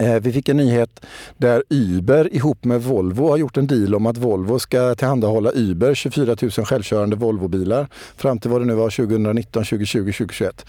Eh, 0.00 0.20
vi 0.20 0.32
fick 0.32 0.48
en 0.48 0.56
nyhet 0.56 1.06
där 1.36 1.62
Uber 1.70 2.34
ihop 2.34 2.64
med 2.64 2.82
Volvo 2.82 3.28
har 3.28 3.36
gjort 3.36 3.56
en 3.56 3.66
deal 3.66 3.94
om 3.94 4.06
att 4.06 4.16
Volvo 4.16 4.58
ska 4.58 4.94
tillhandahålla 4.94 5.50
Uber 5.54 5.94
24 5.94 6.36
000 6.42 6.50
självkörande 6.50 7.16
Volvobilar 7.16 7.88
fram 8.16 8.38
till 8.38 8.50
vad 8.50 8.60
det 8.60 8.64
nu 8.64 8.74
var 8.74 8.90
2019, 8.90 9.64
2020, 9.64 9.98
2021. 9.98 10.66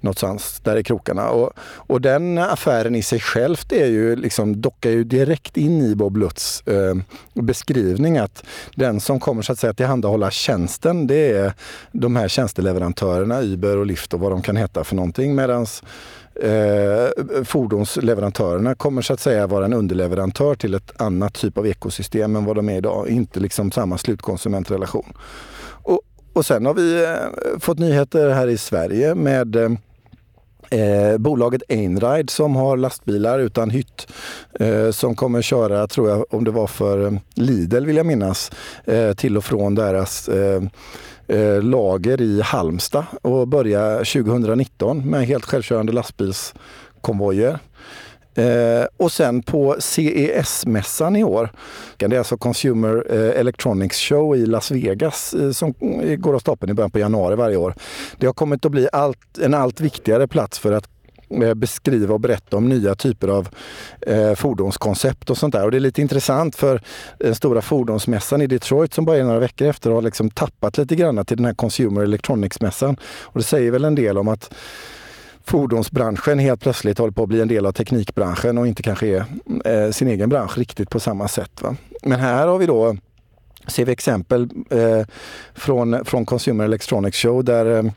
Någonstans 0.00 0.60
där 0.64 0.76
i 0.76 0.82
krokarna. 0.82 1.28
Och, 1.28 1.52
och 1.60 2.00
den 2.00 2.38
affären 2.38 2.94
i 2.94 3.02
sig 3.02 3.20
själv 3.20 3.56
är 3.70 3.86
ju 3.86 4.16
liksom, 4.16 4.60
dockar 4.60 4.90
ju 4.90 5.04
direkt 5.04 5.56
in 5.56 5.82
i 5.82 5.94
Bob 5.94 6.16
Lutz 6.16 6.62
eh, 6.66 6.94
beskrivning 7.34 8.18
att 8.18 8.44
den 8.74 9.00
som 9.00 9.20
kommer 9.20 9.42
så 9.42 9.52
att 9.52 9.58
säga 9.58 9.74
tillhandahålla 9.74 10.30
tjänsten 10.30 11.06
det 11.06 11.32
är 11.32 11.52
de 11.92 12.16
här 12.16 12.28
tjänsteleverantörerna 12.28 13.42
Uber 13.42 13.76
och 13.76 13.86
Lyft 13.86 14.14
och 14.14 14.20
vad 14.20 14.32
de 14.32 14.42
kan 14.42 14.56
heta 14.56 14.84
för 14.84 14.96
någonting. 14.96 15.34
Medans 15.34 15.82
eh, 16.34 17.44
fordonsleverantörerna 17.44 18.74
kommer 18.74 19.02
så 19.02 19.12
att 19.12 19.20
säga 19.20 19.46
vara 19.46 19.64
en 19.64 19.72
underleverantör 19.72 20.54
till 20.54 20.74
ett 20.74 21.00
annat 21.00 21.34
typ 21.34 21.58
av 21.58 21.66
ekosystem 21.66 22.36
än 22.36 22.44
vad 22.44 22.56
de 22.56 22.68
är 22.68 22.76
idag. 22.76 23.08
Inte 23.08 23.40
liksom 23.40 23.72
samma 23.72 23.98
slutkonsumentrelation. 23.98 25.12
Och, 25.82 26.00
och 26.32 26.46
sen 26.46 26.66
har 26.66 26.74
vi 26.74 27.04
eh, 27.04 27.58
fått 27.58 27.78
nyheter 27.78 28.30
här 28.30 28.48
i 28.48 28.58
Sverige 28.58 29.14
med 29.14 29.56
eh, 29.56 29.70
Eh, 30.72 31.18
bolaget 31.18 31.62
Einride 31.68 32.30
som 32.30 32.56
har 32.56 32.76
lastbilar 32.76 33.38
utan 33.38 33.70
hytt 33.70 34.06
eh, 34.60 34.90
som 34.90 35.14
kommer 35.16 35.42
köra, 35.42 35.86
tror 35.86 36.08
jag, 36.08 36.34
om 36.34 36.44
det 36.44 36.50
var 36.50 36.66
för 36.66 37.18
Lidl 37.34 37.86
vill 37.86 37.96
jag 37.96 38.06
minnas, 38.06 38.50
eh, 38.84 39.12
till 39.12 39.36
och 39.36 39.44
från 39.44 39.74
deras 39.74 40.28
eh, 40.28 40.62
eh, 41.30 41.62
lager 41.62 42.20
i 42.20 42.40
Halmstad 42.40 43.04
och 43.22 43.48
börja 43.48 43.96
2019 43.96 45.10
med 45.10 45.26
helt 45.26 45.44
självkörande 45.44 45.92
lastbilskonvojer. 45.92 47.58
Eh, 48.34 48.86
och 48.96 49.12
sen 49.12 49.42
på 49.42 49.76
CES-mässan 49.78 51.16
i 51.16 51.24
år, 51.24 51.50
det 51.96 52.06
är 52.06 52.18
alltså 52.18 52.36
Consumer 52.36 53.06
eh, 53.10 53.40
Electronics 53.40 53.98
Show 53.98 54.36
i 54.36 54.46
Las 54.46 54.70
Vegas 54.70 55.34
eh, 55.34 55.50
som 55.50 55.74
går 56.18 56.34
av 56.34 56.38
stapeln 56.38 56.70
i 56.70 56.74
början 56.74 56.90
på 56.90 56.98
januari 56.98 57.36
varje 57.36 57.56
år. 57.56 57.74
Det 58.18 58.26
har 58.26 58.32
kommit 58.32 58.64
att 58.64 58.72
bli 58.72 58.88
allt, 58.92 59.38
en 59.38 59.54
allt 59.54 59.80
viktigare 59.80 60.28
plats 60.28 60.58
för 60.58 60.72
att 60.72 60.88
beskriva 61.54 62.14
och 62.14 62.20
berätta 62.20 62.56
om 62.56 62.68
nya 62.68 62.94
typer 62.94 63.28
av 63.28 63.48
eh, 64.00 64.34
fordonskoncept 64.34 65.30
och 65.30 65.38
sånt 65.38 65.52
där. 65.52 65.64
Och 65.64 65.70
det 65.70 65.78
är 65.78 65.80
lite 65.80 66.00
intressant 66.00 66.56
för 66.56 66.82
den 67.18 67.34
stora 67.34 67.62
fordonsmässan 67.62 68.42
i 68.42 68.46
Detroit 68.46 68.94
som 68.94 69.04
bara 69.04 69.16
är 69.16 69.24
några 69.24 69.38
veckor 69.38 69.68
efter 69.68 69.90
har 69.90 70.02
liksom 70.02 70.30
tappat 70.30 70.78
lite 70.78 70.96
grann 70.96 71.24
till 71.24 71.36
den 71.36 71.46
här 71.46 71.54
Consumer 71.54 72.02
Electronics-mässan. 72.02 72.96
Och 73.22 73.38
det 73.38 73.44
säger 73.44 73.70
väl 73.70 73.84
en 73.84 73.94
del 73.94 74.18
om 74.18 74.28
att 74.28 74.54
fordonsbranschen 75.44 76.38
helt 76.38 76.60
plötsligt 76.60 76.98
håller 76.98 77.12
på 77.12 77.22
att 77.22 77.28
bli 77.28 77.40
en 77.40 77.48
del 77.48 77.66
av 77.66 77.72
teknikbranschen 77.72 78.58
och 78.58 78.66
inte 78.66 78.82
kanske 78.82 79.06
är 79.06 79.24
eh, 79.64 79.90
sin 79.90 80.08
egen 80.08 80.28
bransch 80.28 80.58
riktigt 80.58 80.90
på 80.90 81.00
samma 81.00 81.28
sätt. 81.28 81.62
Va? 81.62 81.76
Men 82.02 82.20
här 82.20 82.46
har 82.46 82.58
vi 82.58 82.66
då 82.66 82.96
ser 83.66 83.84
vi 83.84 83.92
exempel 83.92 84.48
eh, 84.70 85.06
från, 85.54 86.04
från 86.04 86.26
Consumer 86.26 86.64
Electronics 86.64 87.18
Show 87.18 87.44
där 87.44 87.78
eh, 87.78 87.92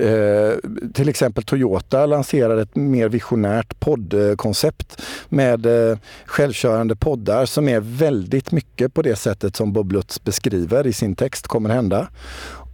eh, 0.00 0.70
till 0.94 1.08
exempel 1.08 1.44
Toyota 1.44 2.06
lanserar 2.06 2.56
ett 2.56 2.76
mer 2.76 3.08
visionärt 3.08 3.80
poddkoncept 3.80 5.02
med 5.28 5.66
eh, 5.66 5.98
självkörande 6.26 6.96
poddar 6.96 7.46
som 7.46 7.68
är 7.68 7.80
väldigt 7.80 8.52
mycket 8.52 8.94
på 8.94 9.02
det 9.02 9.16
sättet 9.16 9.56
som 9.56 9.72
Bob 9.72 9.92
Lutz 9.92 10.24
beskriver 10.24 10.86
i 10.86 10.92
sin 10.92 11.14
text 11.14 11.46
kommer 11.46 11.70
hända. 11.70 12.08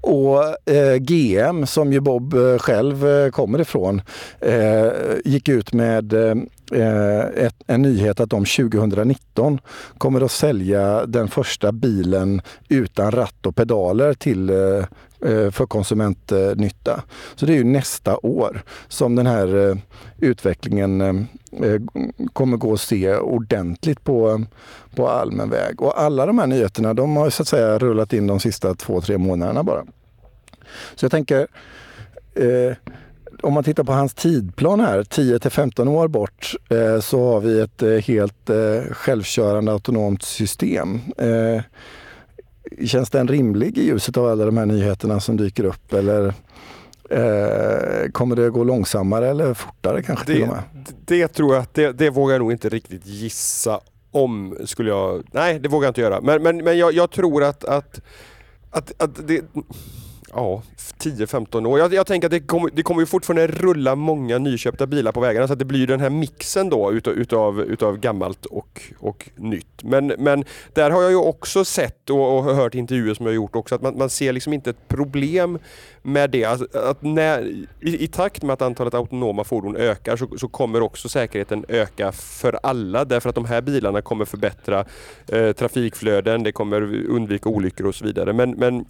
Och 0.00 0.70
eh, 0.70 0.96
GM, 0.96 1.66
som 1.66 1.92
ju 1.92 2.00
Bob 2.00 2.34
eh, 2.34 2.58
själv 2.58 3.06
eh, 3.06 3.30
kommer 3.30 3.60
ifrån, 3.60 4.02
eh, 4.40 4.88
gick 5.24 5.48
ut 5.48 5.72
med 5.72 6.12
eh, 6.12 6.34
eh 6.72 7.20
ett, 7.20 7.54
en 7.66 7.82
nyhet 7.82 8.20
att 8.20 8.30
de 8.30 8.44
2019 8.44 9.60
kommer 9.98 10.20
att 10.20 10.30
sälja 10.30 11.06
den 11.06 11.28
första 11.28 11.72
bilen 11.72 12.42
utan 12.68 13.10
ratt 13.10 13.46
och 13.46 13.56
pedaler 13.56 14.14
till 14.14 14.50
eh, 14.50 14.84
Eh, 15.24 15.50
för 15.50 15.66
konsumentnytta. 15.66 17.02
Så 17.34 17.46
det 17.46 17.52
är 17.52 17.56
ju 17.56 17.64
nästa 17.64 18.16
år 18.16 18.62
som 18.88 19.14
den 19.14 19.26
här 19.26 19.70
eh, 19.70 19.76
utvecklingen 20.18 21.00
eh, 21.00 21.80
kommer 22.32 22.56
gå 22.56 22.72
att 22.72 22.80
se 22.80 23.16
ordentligt 23.16 24.04
på, 24.04 24.44
på 24.94 25.08
allmän 25.08 25.50
väg. 25.50 25.82
Och 25.82 26.00
alla 26.00 26.26
de 26.26 26.38
här 26.38 26.46
nyheterna 26.46 26.94
de 26.94 27.16
har 27.16 27.30
så 27.30 27.42
att 27.42 27.48
säga 27.48 27.78
rullat 27.78 28.12
in 28.12 28.26
de 28.26 28.40
sista 28.40 28.74
två, 28.74 29.00
tre 29.00 29.18
månaderna 29.18 29.62
bara. 29.62 29.84
Så 30.94 31.04
jag 31.04 31.10
tänker, 31.10 31.46
eh, 32.34 32.76
om 33.42 33.52
man 33.52 33.64
tittar 33.64 33.84
på 33.84 33.92
hans 33.92 34.14
tidplan 34.14 34.80
här, 34.80 35.02
10 35.02 35.38
till 35.38 35.50
15 35.50 35.88
år 35.88 36.08
bort, 36.08 36.54
eh, 36.70 37.00
så 37.00 37.32
har 37.32 37.40
vi 37.40 37.60
ett 37.60 37.82
eh, 37.82 37.90
helt 37.90 38.50
eh, 38.50 38.92
självkörande 38.92 39.72
autonomt 39.72 40.22
system. 40.22 41.00
Känns 42.86 43.10
den 43.10 43.28
rimlig 43.28 43.78
i 43.78 43.86
ljuset 43.86 44.16
av 44.16 44.26
alla 44.26 44.44
de 44.44 44.56
här 44.56 44.66
nyheterna 44.66 45.20
som 45.20 45.36
dyker 45.36 45.64
upp? 45.64 45.92
Eller 45.92 46.34
eh, 47.10 48.10
kommer 48.12 48.36
det 48.36 48.50
gå 48.50 48.64
långsammare 48.64 49.28
eller 49.28 49.54
fortare 49.54 50.02
kanske 50.02 50.26
det, 50.26 50.32
till 50.32 50.42
och 50.42 50.48
med? 50.48 50.62
Det 51.04 51.28
tror 51.28 51.54
jag, 51.54 51.64
det, 51.72 51.92
det 51.92 52.10
vågar 52.10 52.34
jag 52.34 52.40
nog 52.40 52.52
inte 52.52 52.68
riktigt 52.68 53.06
gissa 53.06 53.80
om 54.10 54.56
skulle 54.64 54.90
jag... 54.90 55.22
Nej, 55.32 55.58
det 55.58 55.68
vågar 55.68 55.86
jag 55.86 55.90
inte 55.90 56.00
göra. 56.00 56.20
Men, 56.20 56.42
men, 56.42 56.56
men 56.56 56.78
jag, 56.78 56.92
jag 56.92 57.10
tror 57.10 57.44
att, 57.44 57.64
att, 57.64 58.00
att, 58.70 59.02
att 59.02 59.28
det 59.28 59.44
ja, 60.32 60.62
10-15 60.98 61.66
år. 61.66 61.78
Jag, 61.78 61.94
jag, 61.94 62.06
tänker 62.06 62.26
att 62.26 62.32
det 62.32 62.40
kommer, 62.40 62.70
det 62.72 62.82
kommer 62.82 63.00
ju 63.00 63.06
fortfarande 63.06 63.46
rulla 63.46 63.94
många 63.94 64.38
nyköpta 64.38 64.86
bilar 64.86 65.12
på 65.12 65.20
vägarna 65.20 65.46
så 65.46 65.52
att 65.52 65.58
det 65.58 65.64
blir 65.64 65.86
den 65.86 66.00
här 66.00 66.10
mixen 66.10 66.68
då 66.68 66.92
utav, 66.92 67.12
utav, 67.12 67.60
utav 67.60 67.98
gammalt 67.98 68.46
och, 68.46 68.82
och 68.98 69.30
nytt. 69.36 69.82
Men, 69.82 70.06
men 70.06 70.44
där 70.72 70.90
har 70.90 71.02
jag 71.02 71.10
ju 71.10 71.16
också 71.16 71.64
sett 71.64 72.10
och, 72.10 72.38
och 72.38 72.44
hört 72.44 72.74
intervjuer 72.74 73.14
som 73.14 73.26
jag 73.26 73.34
gjort 73.34 73.56
också 73.56 73.74
att 73.74 73.82
man, 73.82 73.98
man 73.98 74.10
ser 74.10 74.32
liksom 74.32 74.52
inte 74.52 74.70
ett 74.70 74.88
problem 74.88 75.58
med 76.02 76.30
det. 76.30 76.44
Alltså, 76.44 76.78
att 76.78 77.02
när, 77.02 77.42
i, 77.80 78.04
i, 78.04 78.06
takt 78.06 78.42
med 78.42 78.52
att 78.52 78.62
antalet 78.62 78.94
autonoma 78.94 79.44
fordon 79.44 79.76
ökar 79.76 80.16
så, 80.16 80.28
så, 80.38 80.48
kommer 80.48 80.82
också 80.82 81.08
säkerheten 81.08 81.64
öka 81.68 82.12
för 82.12 82.58
alla 82.62 83.04
därför 83.04 83.28
att 83.28 83.34
de 83.34 83.44
här 83.44 83.60
bilarna 83.60 84.02
kommer 84.02 84.24
förbättra 84.24 84.84
eh, 85.28 85.52
trafikflöden, 85.52 86.42
det 86.42 86.52
kommer 86.52 87.06
undvika 87.08 87.48
olyckor 87.48 87.86
och 87.86 87.94
så 87.94 88.04
vidare. 88.04 88.32
Men, 88.32 88.50
men 88.50 88.84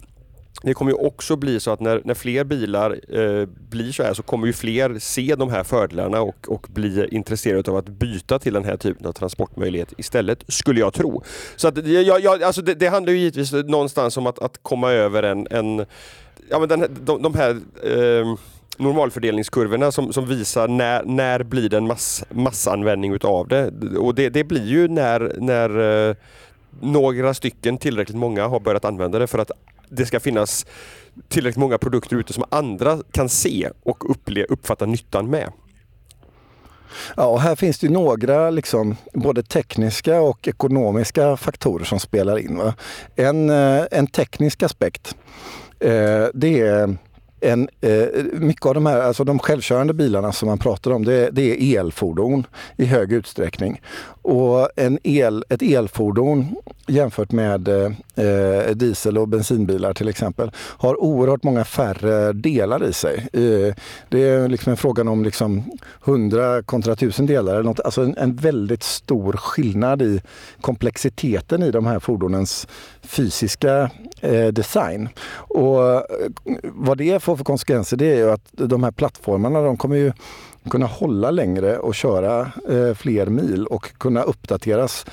det 0.63 0.73
kommer 0.73 0.91
ju 0.91 0.97
också 0.97 1.35
bli 1.35 1.59
så 1.59 1.71
att 1.71 1.79
när, 1.79 2.01
när 2.05 2.13
fler 2.13 2.43
bilar 2.43 2.99
eh, 3.07 3.45
blir 3.69 3.91
så 3.91 4.03
här 4.03 4.13
så 4.13 4.23
kommer 4.23 4.47
ju 4.47 4.53
fler 4.53 4.99
se 4.99 5.35
de 5.35 5.49
här 5.49 5.63
fördelarna 5.63 6.21
och, 6.21 6.35
och 6.47 6.67
bli 6.69 7.07
intresserade 7.11 7.71
av 7.71 7.77
att 7.77 7.89
byta 7.89 8.39
till 8.39 8.53
den 8.53 8.63
här 8.63 8.77
typen 8.77 9.05
av 9.05 9.11
transportmöjlighet 9.11 9.93
istället, 9.97 10.43
skulle 10.47 10.79
jag 10.79 10.93
tro. 10.93 11.23
Så 11.55 11.67
att, 11.67 11.87
jag, 11.87 12.21
jag, 12.21 12.43
alltså 12.43 12.61
det, 12.61 12.73
det, 12.73 12.87
handlar 12.87 13.13
ju 13.13 13.19
givetvis 13.19 13.51
någonstans 13.51 14.17
om 14.17 14.27
att, 14.27 14.39
att 14.39 14.59
komma 14.61 14.91
över 14.91 15.23
en, 15.23 15.47
en 15.51 15.85
ja, 16.49 16.59
men 16.59 16.69
den, 16.69 16.97
de, 17.01 17.21
de 17.21 17.35
här 17.35 17.49
eh, 17.83 18.35
normalfördelningskurvorna 18.77 19.91
som, 19.91 20.13
som 20.13 20.25
visar 20.25 20.67
när, 20.67 21.03
när 21.03 21.43
blir 21.43 21.69
det 21.69 21.77
en 21.77 21.87
mass, 21.87 22.23
massanvändning 22.29 23.13
utav 23.13 23.47
det. 23.47 23.71
Och 23.97 24.15
det, 24.15 24.29
det 24.29 24.43
blir 24.43 24.67
ju 24.67 24.87
när, 24.87 25.33
när 25.37 26.09
eh, 26.09 26.15
några 26.81 27.33
stycken, 27.33 27.77
tillräckligt 27.77 28.17
många, 28.17 28.47
har 28.47 28.59
börjat 28.59 28.85
använda 28.85 29.19
det 29.19 29.27
för 29.27 29.39
att 29.39 29.51
det 29.89 30.05
ska 30.05 30.19
finnas 30.19 30.65
tillräckligt 31.27 31.59
många 31.59 31.77
produkter 31.77 32.15
ute 32.15 32.33
som 32.33 32.43
andra 32.49 32.99
kan 33.11 33.29
se 33.29 33.69
och 33.83 34.11
upple 34.11 34.43
uppfatta 34.43 34.85
nyttan 34.85 35.29
med. 35.29 35.51
Ja, 37.17 37.25
och 37.25 37.41
här 37.41 37.55
finns 37.55 37.79
det 37.79 37.89
några 37.89 38.49
liksom, 38.49 38.95
både 39.13 39.43
tekniska 39.43 40.21
och 40.21 40.47
ekonomiska 40.47 41.37
faktorer 41.37 41.85
som 41.85 41.99
spelar 41.99 42.39
in. 42.39 42.57
Va? 42.57 42.73
En, 43.15 43.49
eh, 43.49 43.83
en 43.91 44.07
teknisk 44.07 44.63
aspekt, 44.63 45.15
eh, 45.79 46.25
det 46.33 46.59
är 46.59 46.97
en, 47.41 47.69
eh, 47.81 48.07
mycket 48.33 48.65
av 48.65 48.73
de 48.73 48.85
här, 48.85 49.01
alltså 49.01 49.23
de 49.23 49.39
självkörande 49.39 49.93
bilarna 49.93 50.31
som 50.31 50.47
man 50.47 50.57
pratar 50.57 50.91
om, 50.91 51.05
det, 51.05 51.29
det 51.31 51.41
är 51.41 51.79
elfordon 51.79 52.47
i 52.77 52.85
hög 52.85 53.11
utsträckning. 53.13 53.81
Och 54.21 54.69
en 54.75 54.99
el, 55.03 55.43
ett 55.49 55.61
elfordon 55.61 56.55
jämfört 56.89 57.31
med 57.31 57.67
eh, 57.67 58.75
diesel 58.75 59.17
och 59.17 59.27
bensinbilar 59.27 59.93
till 59.93 60.07
exempel 60.07 60.51
har 60.55 61.01
oerhört 61.03 61.43
många 61.43 61.65
färre 61.65 62.33
delar 62.33 62.83
i 62.83 62.93
sig. 62.93 63.27
Eh, 63.33 63.75
det 64.09 64.29
är 64.29 64.47
liksom 64.47 64.71
en 64.71 64.77
fråga 64.77 65.03
om 65.03 65.23
liksom 65.23 65.63
100 66.05 66.63
kontra 66.63 66.93
1000 66.93 67.25
delar. 67.25 67.53
Eller 67.53 67.63
något, 67.63 67.79
alltså 67.79 68.01
en, 68.01 68.17
en, 68.17 68.35
väldigt 68.35 68.83
stor 68.83 69.33
skillnad 69.33 70.01
i 70.01 70.21
komplexiteten 70.61 71.63
i 71.63 71.71
de 71.71 71.85
här 71.85 71.99
fordonens 71.99 72.67
fysiska 73.01 73.89
eh, 74.21 74.47
design. 74.47 75.09
Och 75.33 75.93
eh, 75.93 76.01
vad 76.63 76.97
det 76.97 77.23
får 77.23 77.37
för 77.37 77.43
konsekvenser 77.43 77.97
det 77.97 78.05
är 78.05 78.17
ju 78.17 78.31
att 78.31 78.49
de 78.51 78.83
här 78.83 78.91
plattformarna 78.91 79.61
de 79.61 79.77
kommer 79.77 79.95
ju 79.95 80.11
kunna 80.69 80.85
hålla 80.85 81.31
längre 81.31 81.77
och 81.77 81.95
köra 81.95 82.51
eh, 82.69 82.93
fler 82.93 83.25
mil 83.25 83.65
och 83.65 83.97
kunna 83.97 84.23
uppdateras 84.23 85.05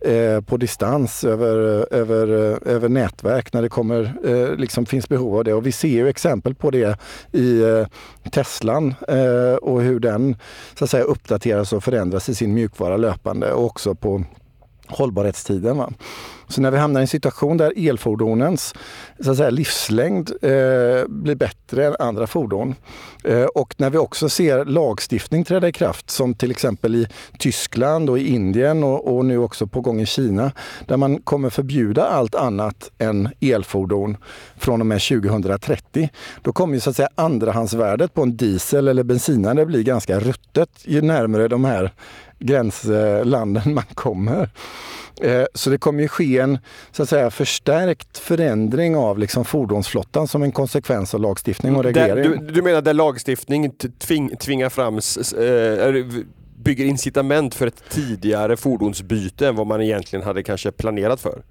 eh, 0.00 0.40
på 0.40 0.56
distans 0.56 1.24
över, 1.24 1.86
över, 1.94 2.28
över 2.68 2.88
nätverk 2.88 3.52
när 3.52 3.62
det 3.62 3.68
kommer, 3.68 4.14
eh, 4.24 4.56
liksom 4.56 4.86
finns 4.86 5.08
behov 5.08 5.36
av 5.36 5.44
det. 5.44 5.54
Och 5.54 5.66
vi 5.66 5.72
ser 5.72 5.88
ju 5.88 6.08
exempel 6.08 6.54
på 6.54 6.70
det 6.70 6.98
i 7.32 7.62
eh, 7.62 7.86
Teslan 8.30 8.94
eh, 9.08 9.54
och 9.54 9.82
hur 9.82 10.00
den 10.00 10.36
så 10.78 10.84
att 10.84 10.90
säga, 10.90 11.04
uppdateras 11.04 11.72
och 11.72 11.84
förändras 11.84 12.28
i 12.28 12.34
sin 12.34 12.54
mjukvara 12.54 12.96
löpande 12.96 13.52
och 13.52 13.64
också 13.64 13.94
på 13.94 14.24
hållbarhetstiden. 14.86 15.76
Va? 15.76 15.92
Så 16.48 16.60
när 16.60 16.70
vi 16.70 16.78
hamnar 16.78 17.00
i 17.00 17.02
en 17.02 17.08
situation 17.08 17.56
där 17.56 17.72
elfordonens 17.76 18.74
så 19.20 19.30
att 19.30 19.36
säga, 19.36 19.50
livslängd 19.50 20.30
eh, 20.42 20.50
blir 21.08 21.34
bättre 21.34 21.86
än 21.86 21.96
andra 21.98 22.26
fordon 22.26 22.74
eh, 23.24 23.44
och 23.44 23.74
när 23.76 23.90
vi 23.90 23.98
också 23.98 24.28
ser 24.28 24.64
lagstiftning 24.64 25.44
träda 25.44 25.68
i 25.68 25.72
kraft 25.72 26.10
som 26.10 26.34
till 26.34 26.50
exempel 26.50 26.94
i 26.94 27.06
Tyskland 27.38 28.10
och 28.10 28.18
i 28.18 28.34
Indien 28.34 28.84
och, 28.84 29.16
och 29.16 29.24
nu 29.24 29.38
också 29.38 29.66
på 29.66 29.80
gång 29.80 30.00
i 30.00 30.06
Kina 30.06 30.52
där 30.86 30.96
man 30.96 31.18
kommer 31.18 31.50
förbjuda 31.50 32.04
allt 32.04 32.34
annat 32.34 32.90
än 32.98 33.28
elfordon 33.40 34.16
från 34.56 34.80
och 34.80 34.86
med 34.86 35.00
2030. 35.02 36.08
Då 36.42 36.52
kommer 36.52 36.74
ju 36.74 36.80
så 36.80 36.90
att 36.90 36.96
säga 36.96 37.08
andrahandsvärdet 37.14 38.14
på 38.14 38.22
en 38.22 38.36
diesel 38.36 38.88
eller 38.88 39.02
bensinare 39.02 39.66
bli 39.66 39.82
ganska 39.82 40.20
ruttet 40.20 40.70
ju 40.84 41.02
närmare 41.02 41.48
de 41.48 41.64
här 41.64 41.92
gränslanden 42.46 43.74
man 43.74 43.84
kommer. 43.94 44.50
Eh, 45.22 45.44
så 45.54 45.70
det 45.70 45.78
kommer 45.78 46.02
ju 46.02 46.08
ske 46.08 46.38
en 46.38 46.58
så 46.92 47.02
att 47.02 47.08
säga, 47.08 47.30
förstärkt 47.30 48.18
förändring 48.18 48.96
av 48.96 49.18
liksom 49.18 49.44
fordonsflottan 49.44 50.28
som 50.28 50.42
en 50.42 50.52
konsekvens 50.52 51.14
av 51.14 51.20
lagstiftning 51.20 51.76
och 51.76 51.84
reglering. 51.84 52.46
du, 52.46 52.52
du 52.52 52.62
menar 52.62 52.82
där 52.82 52.94
lagstiftning 52.94 53.70
tving, 53.98 54.36
tvingar 54.36 54.68
fram, 54.68 54.94
äh, 54.94 56.22
bygger 56.64 56.84
incitament 56.84 57.54
för 57.54 57.66
ett 57.66 57.82
tidigare 57.90 58.56
fordonsbyte 58.56 59.48
än 59.48 59.56
vad 59.56 59.66
man 59.66 59.82
egentligen 59.82 60.24
hade 60.24 60.42
kanske 60.42 60.72
planerat 60.72 61.20
för? 61.20 61.42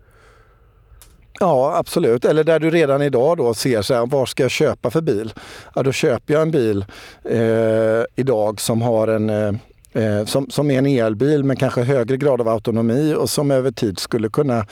Ja, 1.40 1.76
absolut. 1.78 2.26
Eller 2.26 2.44
där 2.44 2.60
du 2.60 2.70
redan 2.70 3.02
idag 3.02 3.38
då 3.38 3.54
ser 3.54 3.82
så 3.82 3.94
här, 3.94 4.06
vad 4.06 4.30
ska 4.30 4.44
jag 4.44 4.52
köpa 4.52 4.92
för 4.92 5.02
bil? 5.02 5.34
Ja, 5.76 5.84
då 5.84 5.92
köper 5.92 6.34
jag 6.34 6.42
en 6.42 6.52
bil 6.52 6.86
eh, 7.24 8.04
idag 8.16 8.62
som 8.62 8.82
har 8.82 9.08
en 9.08 9.30
eh, 9.30 9.54
eh, 9.94 10.26
som, 10.26 10.50
som 10.50 10.72
är 10.72 10.78
en 10.78 10.86
elbil 10.86 11.44
med 11.44 11.60
kanske 11.60 11.82
högre 11.82 12.18
grad 12.18 12.42
av 12.42 12.48
autonomi 12.48 13.14
och 13.14 13.30
som 13.30 13.52
över 13.52 13.72
tid 13.72 14.00
skulle 14.00 14.30
kunna 14.30 14.66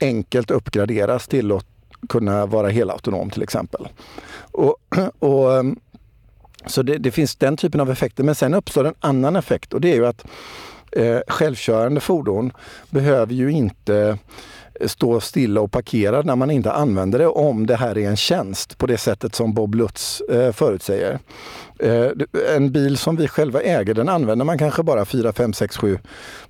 enkelt 0.00 0.50
uppgraderas 0.50 1.28
till 1.28 1.52
att 1.52 1.66
kunna 2.08 2.46
vara 2.46 2.68
helautonom 2.68 3.30
till 3.30 3.42
exempel. 3.42 3.88
Och, 4.52 4.76
och 5.18 5.56
ehm, 5.56 5.76
så 6.66 6.82
det, 6.82 6.98
det, 6.98 7.10
finns 7.10 7.36
den 7.36 7.56
typen 7.56 7.80
av 7.80 7.90
effekter. 7.90 8.24
Men 8.24 8.34
sen 8.34 8.54
uppstår 8.54 8.84
en 8.84 8.94
annan 9.00 9.36
effekt 9.36 9.72
och 9.72 9.80
det 9.80 9.92
är 9.92 9.94
ju 9.94 10.06
att 10.06 10.24
eh, 10.92 11.18
självkörande 11.28 12.00
fordon 12.00 12.52
behöver 12.90 13.34
ju 13.34 13.52
inte 13.52 14.18
stå 14.86 15.20
stilla 15.20 15.60
och 15.60 15.72
parkera 15.72 16.22
när 16.22 16.36
man 16.36 16.50
inte 16.50 16.72
använder 16.72 17.18
det 17.18 17.26
om 17.26 17.66
det 17.66 17.76
här 17.76 17.98
är 17.98 18.08
en 18.08 18.16
tjänst 18.16 18.78
på 18.78 18.86
det 18.86 18.98
sättet 18.98 19.34
som 19.34 19.54
Bob 19.54 19.74
Lutz 19.74 20.20
eh, 20.20 20.52
förutsäger. 20.52 21.18
Eh, 21.78 22.08
en 22.56 22.72
bil 22.72 22.96
som 22.96 23.16
vi 23.16 23.28
själva 23.28 23.60
äger 23.60 23.94
den 23.94 24.08
använder 24.08 24.44
man 24.44 24.58
kanske 24.58 24.82
bara 24.82 25.04
4, 25.04 25.32
5, 25.32 25.52
6, 25.52 25.76
7 25.76 25.98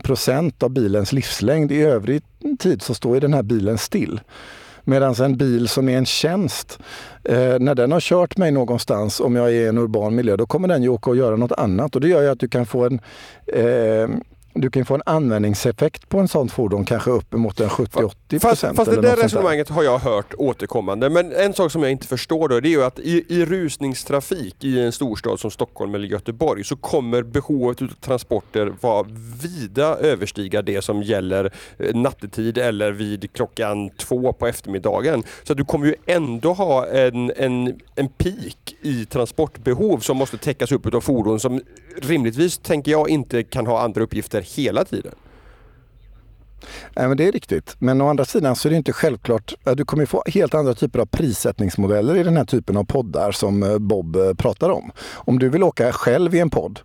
procent 0.03 0.63
av 0.63 0.71
bilens 0.71 1.13
livslängd. 1.13 1.73
I 1.73 1.83
övrig 1.83 2.23
tid 2.59 2.83
så 2.83 2.95
står 2.95 3.21
den 3.21 3.35
här 3.35 3.43
bilen 3.43 3.79
still. 3.79 4.21
Medan 4.85 5.15
en 5.15 5.37
bil 5.37 5.69
som 5.69 5.89
är 5.89 5.99
en 5.99 6.07
tjänst, 6.07 6.79
eh, 7.25 7.59
när 7.59 7.75
den 7.75 7.93
har 7.93 8.01
kört 8.01 8.37
mig 8.37 8.51
någonstans, 8.51 9.21
om 9.21 9.37
jag 9.37 9.47
är 9.47 9.53
i 9.53 9.67
en 9.67 9.79
urban 9.79 10.15
miljö, 10.15 10.37
då 10.37 10.47
kommer 10.47 10.69
den 10.69 10.83
ju 10.83 10.89
åka 10.89 11.11
och 11.11 11.17
göra 11.17 11.37
något 11.37 11.53
annat. 11.53 11.95
Och 11.95 12.01
det 12.01 12.09
gör 12.09 12.23
ju 12.23 12.29
att 12.29 12.41
du 12.41 12.49
kan 12.49 12.67
få 12.67 12.85
en 12.85 13.01
eh, 13.47 14.09
du 14.55 14.71
kan 14.71 14.85
få 14.85 14.95
en 14.95 15.03
användningseffekt 15.07 16.09
på 16.09 16.19
en 16.19 16.29
sån 16.29 16.49
fordon 16.49 16.85
kanske 16.85 17.11
uppemot 17.11 17.61
en 17.61 17.69
70-80 17.69 18.39
Fast, 18.41 18.61
fast 18.61 18.91
det 18.91 19.01
där 19.01 19.17
resonemanget 19.17 19.69
har 19.69 19.83
jag 19.83 19.99
hört 19.99 20.35
återkommande. 20.35 21.11
Men 21.11 21.33
en 21.33 21.55
sak 21.55 21.73
som 21.73 21.83
jag 21.83 21.93
inte 21.93 22.07
förstår 22.07 22.49
då, 22.49 22.61
det 22.61 22.69
är 22.69 22.71
ju 22.71 22.85
att 22.85 22.99
i, 22.99 23.25
i 23.29 23.45
rusningstrafik 23.45 24.65
i 24.65 24.81
en 24.81 24.93
storstad 24.93 25.41
som 25.41 25.51
Stockholm 25.51 25.95
eller 25.95 26.09
Göteborg 26.09 26.65
så 26.65 26.77
kommer 26.77 27.23
behovet 27.23 27.83
av 27.83 27.89
transporter 28.01 28.73
vara 28.81 29.07
vida 29.43 29.97
överstiga 29.97 30.63
det 30.63 30.83
som 30.83 31.03
gäller 31.03 31.53
eh, 31.79 31.95
nattetid 31.95 32.59
eller 32.59 32.93
vid 32.93 33.33
klockan 33.33 33.91
två 33.91 34.33
på 34.33 34.47
eftermiddagen. 34.47 35.23
Så 35.43 35.55
du 35.55 35.65
kommer 35.65 35.87
ju 35.87 35.95
ändå 36.07 36.53
ha 36.53 36.87
en, 36.87 37.33
en, 37.37 37.81
en 37.95 38.09
peak 38.09 38.75
i 38.83 39.05
transportbehov 39.07 39.99
som 39.99 40.17
måste 40.17 40.39
täckas 40.39 40.73
upp 40.73 40.95
av 40.95 41.01
fordon 41.01 41.41
som 41.41 41.61
rimligtvis, 42.03 42.59
tänker 42.59 42.93
jag, 42.93 43.09
inte 43.09 43.43
kan 43.43 43.67
ha 43.67 43.81
andra 43.81 44.03
uppgifter 44.03 44.44
hela 44.45 44.85
tiden. 44.85 45.15
Nej, 46.97 47.09
men 47.09 47.17
det 47.17 47.29
är 47.29 47.33
riktigt. 47.33 47.77
Men 47.79 48.01
å 48.01 48.09
andra 48.09 48.25
sidan 48.25 48.57
så 48.57 48.69
är 48.69 48.71
det 48.71 48.77
inte 48.77 48.93
självklart. 48.93 49.55
Du 49.77 49.85
kommer 49.85 50.07
få 50.07 50.23
helt 50.27 50.55
andra 50.55 50.75
typer 50.75 50.99
av 50.99 51.07
prissättningsmodeller 51.07 52.17
i 52.17 52.23
den 52.23 52.37
här 52.37 52.45
typen 52.45 52.77
av 52.77 52.85
poddar 52.85 53.33
som 53.33 53.63
eh, 53.63 53.79
Bob 53.79 54.17
eh, 54.17 54.35
pratar 54.35 54.71
om. 54.71 54.93
Om 55.15 55.39
du 55.39 55.49
vill 55.49 55.63
åka 55.63 55.93
själv 55.93 56.35
i 56.35 56.41
en 56.41 56.51
podd 56.51 56.81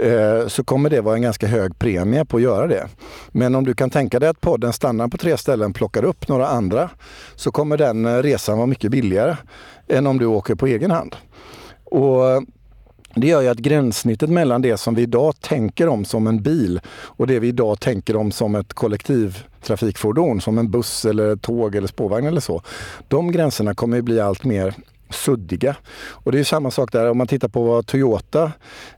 eh, 0.00 0.46
så 0.46 0.64
kommer 0.64 0.90
det 0.90 1.00
vara 1.00 1.14
en 1.14 1.22
ganska 1.22 1.46
hög 1.46 1.78
premie 1.78 2.24
på 2.24 2.36
att 2.36 2.42
göra 2.42 2.66
det. 2.66 2.88
Men 3.28 3.54
om 3.54 3.64
du 3.64 3.74
kan 3.74 3.90
tänka 3.90 4.18
dig 4.18 4.28
att 4.28 4.40
podden 4.40 4.72
stannar 4.72 5.08
på 5.08 5.18
tre 5.18 5.36
ställen, 5.36 5.72
plockar 5.72 6.04
upp 6.04 6.28
några 6.28 6.46
andra, 6.46 6.90
så 7.36 7.52
kommer 7.52 7.76
den 7.76 8.22
resan 8.22 8.56
vara 8.56 8.66
mycket 8.66 8.90
billigare 8.90 9.36
än 9.88 10.06
om 10.06 10.18
du 10.18 10.26
åker 10.26 10.54
på 10.54 10.66
egen 10.66 10.90
hand. 10.90 11.16
Och 11.84 12.42
det 13.20 13.26
gör 13.26 13.40
ju 13.40 13.48
att 13.48 13.58
gränssnittet 13.58 14.30
mellan 14.30 14.62
det 14.62 14.76
som 14.76 14.94
vi 14.94 15.02
idag 15.02 15.40
tänker 15.40 15.88
om 15.88 16.04
som 16.04 16.26
en 16.26 16.42
bil 16.42 16.80
och 16.88 17.26
det 17.26 17.38
vi 17.38 17.48
idag 17.48 17.80
tänker 17.80 18.16
om 18.16 18.32
som 18.32 18.54
ett 18.54 18.74
kollektivtrafikfordon, 18.74 20.40
som 20.40 20.58
en 20.58 20.70
buss 20.70 21.04
eller 21.04 21.36
tåg 21.36 21.74
eller 21.74 21.88
spårvagn 21.88 22.26
eller 22.26 22.40
så. 22.40 22.62
De 23.08 23.32
gränserna 23.32 23.74
kommer 23.74 23.96
ju 23.96 24.02
bli 24.02 24.20
allt 24.20 24.44
mer 24.44 24.74
suddiga. 25.10 25.76
Och 25.96 26.32
det 26.32 26.38
är 26.38 26.44
samma 26.44 26.70
sak 26.70 26.92
där 26.92 27.10
om 27.10 27.18
man 27.18 27.26
tittar 27.26 27.48
på 27.48 27.62
vad 27.62 27.86
Toyota 27.86 28.52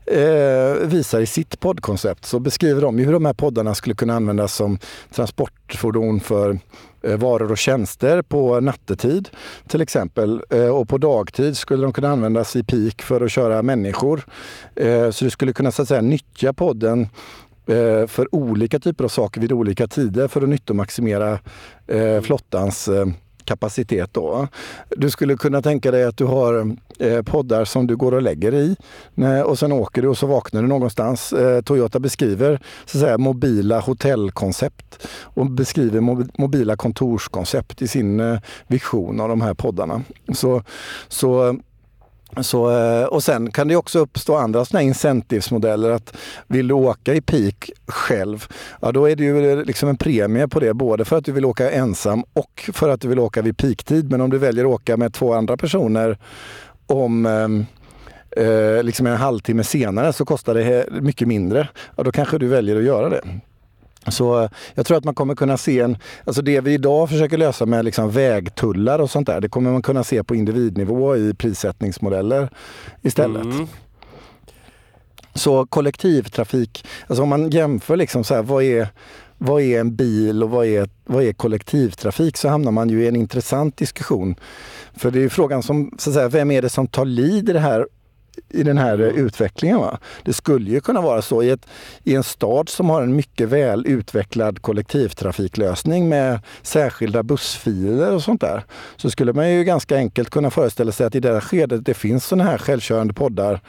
eh, 0.05 0.87
visar 0.87 1.19
i 1.19 1.25
sitt 1.25 1.59
poddkoncept 1.59 2.25
så 2.25 2.39
beskriver 2.39 2.81
de 2.81 2.97
hur 2.97 3.13
de 3.13 3.25
här 3.25 3.33
poddarna 3.33 3.75
skulle 3.75 3.95
kunna 3.95 4.15
användas 4.15 4.55
som 4.55 4.79
transportfordon 5.11 6.19
för 6.19 6.59
Eh, 7.01 7.17
varor 7.17 7.51
och 7.51 7.57
tjänster 7.57 8.21
på 8.21 8.59
nattetid 8.59 9.29
till 9.67 9.81
exempel. 9.81 10.41
Eh, 10.49 10.67
och 10.67 10.89
på 10.89 10.97
dagtid 10.97 11.57
skulle 11.57 11.83
de 11.83 11.93
kunna 11.93 12.09
användas 12.09 12.55
i 12.55 12.63
peak 12.63 13.01
för 13.01 13.21
att 13.21 13.31
köra 13.31 13.61
människor. 13.61 14.25
Eh, 14.75 15.09
så 15.09 15.25
du 15.25 15.31
skulle 15.31 15.53
kunna 15.53 15.71
så 15.71 15.81
att 15.81 15.87
säga 15.87 16.01
nyttja 16.01 16.53
podden 16.53 17.07
för 18.07 18.35
olika 18.35 18.79
typer 18.79 19.03
av 19.03 19.07
saker 19.07 19.41
vid 19.41 19.51
olika 19.51 19.87
tider 19.87 20.27
för 20.27 20.41
att 20.41 20.49
nyttomaximera 20.49 21.39
flottans 22.21 22.89
kapacitet. 23.49 24.13
Då. 24.13 24.47
Du 24.89 25.09
skulle 25.09 25.37
kunna 25.37 25.61
tänka 25.61 25.91
dig 25.91 26.03
att 26.03 26.17
du 26.17 26.25
har 26.25 26.77
eh, 26.99 27.21
poddar 27.21 27.65
som 27.65 27.87
du 27.87 27.95
går 27.95 28.11
och 28.11 28.21
lägger 28.21 28.53
i 28.53 28.75
eh, 29.17 29.41
och 29.41 29.59
sen 29.59 29.71
åker 29.71 30.01
du 30.01 30.07
och 30.07 30.17
så 30.17 30.27
vaknar 30.27 30.61
du 30.61 30.67
någonstans. 30.67 31.33
Eh, 31.33 31.61
Toyota 31.61 31.99
beskriver 31.99 32.59
så 32.85 32.97
att 32.97 33.01
säga, 33.01 33.17
mobila 33.17 33.79
hotellkoncept 33.79 35.07
och 35.21 35.51
beskriver 35.51 36.01
mobila 36.41 36.75
kontorskoncept 36.75 37.81
i 37.81 37.87
sin 37.87 38.39
vision 38.67 39.19
av 39.19 39.29
de 39.29 39.41
här 39.41 39.53
poddarna. 39.53 40.01
Så, 40.33 40.63
så 41.07 41.59
så, 42.37 42.71
eh, 42.71 43.03
och 43.03 43.23
sen 43.23 43.51
kan 43.51 43.67
det 43.67 43.75
också 43.75 43.99
uppstå 43.99 44.35
andra 44.35 44.65
såna 44.65 44.81
incentivsmodeller. 44.81 45.91
Att 45.91 46.17
vill 46.47 46.67
du 46.67 46.73
åka 46.73 47.13
i 47.13 47.21
peak 47.21 47.71
själv, 47.87 48.47
ja 48.81 48.91
då 48.91 49.09
är 49.09 49.15
det 49.15 49.23
ju 49.23 49.65
liksom 49.65 49.89
en 49.89 49.97
premie 49.97 50.47
på 50.47 50.59
det. 50.59 50.73
Både 50.73 51.05
för 51.05 51.17
att 51.17 51.25
du 51.25 51.31
vill 51.31 51.45
åka 51.45 51.71
ensam 51.71 52.23
och 52.33 52.69
för 52.73 52.89
att 52.89 53.01
du 53.01 53.07
vill 53.07 53.19
åka 53.19 53.41
vid 53.41 53.57
peaktid. 53.57 54.11
Men 54.11 54.21
om 54.21 54.29
du 54.29 54.37
väljer 54.37 54.65
att 54.65 54.71
åka 54.71 54.97
med 54.97 55.13
två 55.13 55.33
andra 55.33 55.57
personer 55.57 56.17
om 56.87 57.25
eh, 57.25 58.43
eh 58.43 58.83
liksom 58.83 59.07
en 59.07 59.17
halvtimme 59.17 59.63
senare 59.63 60.13
så 60.13 60.25
kostar 60.25 60.53
det 60.53 60.87
mycket 61.01 61.27
mindre. 61.27 61.67
Ja, 61.95 62.03
då 62.03 62.11
kanske 62.11 62.37
du 62.37 62.47
väljer 62.47 62.75
att 62.75 62.83
göra 62.83 63.09
det. 63.09 63.21
Så 64.07 64.43
eh, 64.43 64.49
jag 64.73 64.85
tror 64.85 64.97
att 64.97 65.03
man 65.03 65.15
kommer 65.15 65.35
kunna 65.35 65.57
se 65.57 65.79
en, 65.79 65.97
alltså 66.25 66.41
det 66.41 66.61
vi 66.61 66.73
idag 66.73 67.09
försöker 67.09 67.37
lösa 67.37 67.65
med 67.65 67.85
liksom 67.85 68.11
vägtullar 68.11 68.99
och 68.99 69.11
sånt 69.11 69.27
där, 69.27 69.41
det 69.41 69.49
kommer 69.49 69.71
man 69.71 69.81
kunna 69.81 70.03
se 70.03 70.23
på 70.23 70.35
individnivå 70.35 71.15
i 71.15 71.33
prissättningsmodeller 71.33 72.49
istället. 73.01 73.45
Mm. 73.45 73.67
Så 75.33 75.65
kollektivtrafik, 75.65 76.85
alltså 77.07 77.23
om 77.23 77.29
man 77.29 77.49
jämför 77.49 77.97
liksom 77.97 78.23
så 78.23 78.35
här, 78.35 78.43
vad 78.43 78.63
är, 78.63 78.87
vad 79.37 79.61
är 79.61 79.79
en 79.79 79.95
bil 79.95 80.43
och 80.43 80.49
vad 80.49 80.65
är, 80.65 80.89
vad 81.05 81.23
är 81.23 81.33
kollektivtrafik 81.33 82.37
så 82.37 82.49
hamnar 82.49 82.71
man 82.71 82.89
ju 82.89 83.03
i 83.03 83.07
en 83.07 83.15
intressant 83.15 83.77
diskussion. 83.77 84.35
För 84.95 85.11
det 85.11 85.23
är 85.23 85.29
frågan 85.29 85.63
som, 85.63 85.91
så 85.97 86.09
att 86.09 86.13
säga, 86.13 86.27
vem 86.27 86.51
är 86.51 86.61
det 86.61 86.69
som 86.69 86.87
tar 86.87 87.05
lid 87.05 87.49
i 87.49 87.53
det 87.53 87.59
här 87.59 87.87
i 88.49 88.63
den 88.63 88.77
här 88.77 88.93
mm. 88.93 89.25
utvecklingen. 89.25 89.79
Va? 89.79 89.97
Det 90.23 90.33
skulle 90.33 90.71
ju 90.71 90.81
kunna 90.81 91.01
vara 91.01 91.21
så 91.21 91.43
i, 91.43 91.49
ett, 91.49 91.65
i 92.03 92.15
en 92.15 92.23
stad 92.23 92.69
som 92.69 92.89
har 92.89 93.01
en 93.01 93.15
mycket 93.15 93.49
väl 93.49 93.87
utvecklad 93.87 94.61
kollektivtrafiklösning 94.61 96.09
med 96.09 96.39
särskilda 96.61 97.23
bussfiler 97.23 98.13
och 98.13 98.23
sånt 98.23 98.41
där. 98.41 98.63
Så 98.97 99.09
skulle 99.09 99.33
man 99.33 99.51
ju 99.51 99.63
ganska 99.63 99.95
enkelt 99.95 100.29
kunna 100.29 100.49
föreställa 100.49 100.91
sig 100.91 101.07
att 101.07 101.15
i 101.15 101.19
det 101.19 101.33
här 101.33 101.41
skedet 101.41 101.85
det 101.85 101.93
finns 101.93 102.25
sådana 102.25 102.49
här 102.49 102.57
självkörande 102.57 103.13
poddar. 103.13 103.61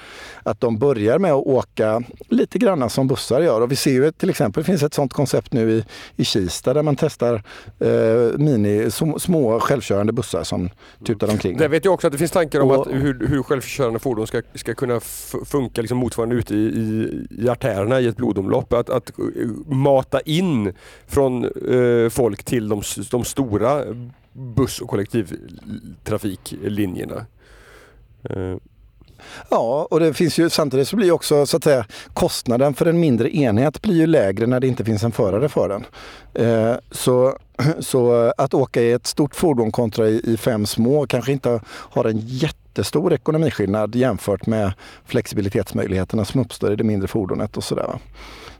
Att 0.43 0.61
de 0.61 0.79
börjar 0.79 1.19
med 1.19 1.33
att 1.33 1.47
åka 1.47 2.03
lite 2.29 2.59
grann 2.59 2.91
som 2.91 3.09
bussar 3.09 3.41
gör. 3.41 3.61
Och 3.61 3.73
vi 3.73 3.77
ser 3.77 3.91
ju 3.91 4.13
till 4.13 4.31
exempel, 4.31 4.63
det 4.63 4.67
finns 4.67 4.83
ett 4.83 4.95
sådant 4.95 5.13
koncept 5.13 5.53
nu 5.53 5.71
i, 5.71 5.85
i 6.17 6.25
Kista 6.25 6.75
där 6.75 6.83
man 6.83 6.97
testar 6.97 7.43
eh, 7.79 8.39
mini, 8.39 8.91
små 9.19 9.61
självkörande 9.61 10.13
bussar 10.13 10.45
som 10.45 10.71
tutar 11.07 11.31
omkring. 11.31 11.57
Det 11.57 11.69
vet 11.69 11.85
jag 11.85 11.95
också 11.95 12.07
att 12.07 12.13
det 12.13 12.19
finns 12.19 12.31
tankar 12.31 12.61
om 12.61 12.71
och, 12.71 12.87
att 12.87 12.95
hur, 12.95 13.27
hur 13.27 13.43
självkörande 13.43 13.99
fordon 13.99 14.27
ska, 14.27 14.43
ska 14.61 14.75
kunna 14.75 15.01
funka 15.45 15.81
liksom 15.81 15.99
motsvarande 15.99 16.35
ute 16.35 16.55
i, 16.55 16.59
i, 16.59 17.27
i 17.31 17.49
artärerna 17.49 18.01
i 18.01 18.07
ett 18.07 18.17
blodomlopp. 18.17 18.73
Att, 18.73 18.91
att 18.91 19.19
eh, 19.19 19.25
mata 19.67 20.21
in 20.21 20.73
från 21.07 21.45
eh, 21.45 22.09
folk 22.09 22.45
till 22.45 22.69
de, 22.69 22.83
de 23.11 23.25
stora 23.25 23.85
buss 24.33 24.81
och 24.81 24.89
kollektivtrafiklinjerna. 24.89 27.27
Eh. 28.31 28.57
Ja, 29.51 29.89
och 29.91 30.01
det 30.01 30.15
finns 30.15 30.39
ju 30.39 30.51
samtidigt 30.51 30.89
så 30.89 30.97
blir 30.97 31.13
också 31.13 31.47
så 31.47 31.57
att 31.57 31.65
säga 31.65 31.87
kostnaden 32.15 32.75
för 32.75 32.87
en 32.87 33.01
mindre 33.01 33.37
enhet 33.37 33.83
blir 33.83 33.95
ju 33.95 34.07
lägre 34.07 34.47
när 34.47 34.61
det 34.61 34.67
inte 34.67 34.85
finns 34.85 35.05
en 35.05 35.13
förare 35.13 35.49
för 35.49 35.69
den. 35.69 35.85
Eh, 36.35 36.75
så, 36.91 37.37
så 37.81 38.33
att 38.37 38.55
åka 38.55 38.83
i 38.83 38.93
ett 38.93 39.07
stort 39.07 39.35
fordon 39.35 39.73
kontra 39.73 40.09
i, 40.09 40.21
i 40.25 40.37
fem 40.37 40.67
små 40.67 41.07
kanske 41.07 41.33
inte 41.33 41.61
har 41.67 42.05
en 42.05 42.19
jättestor 42.71 43.13
ekonomiskillnad 43.13 43.95
jämfört 43.95 44.47
med 44.47 44.73
flexibilitetsmöjligheterna 45.05 46.25
som 46.25 46.41
uppstår 46.41 46.73
i 46.73 46.77
det 46.77 46.85
mindre 46.85 47.09
fordonet 47.09 47.57
och 47.57 47.65
sådär. 47.65 47.99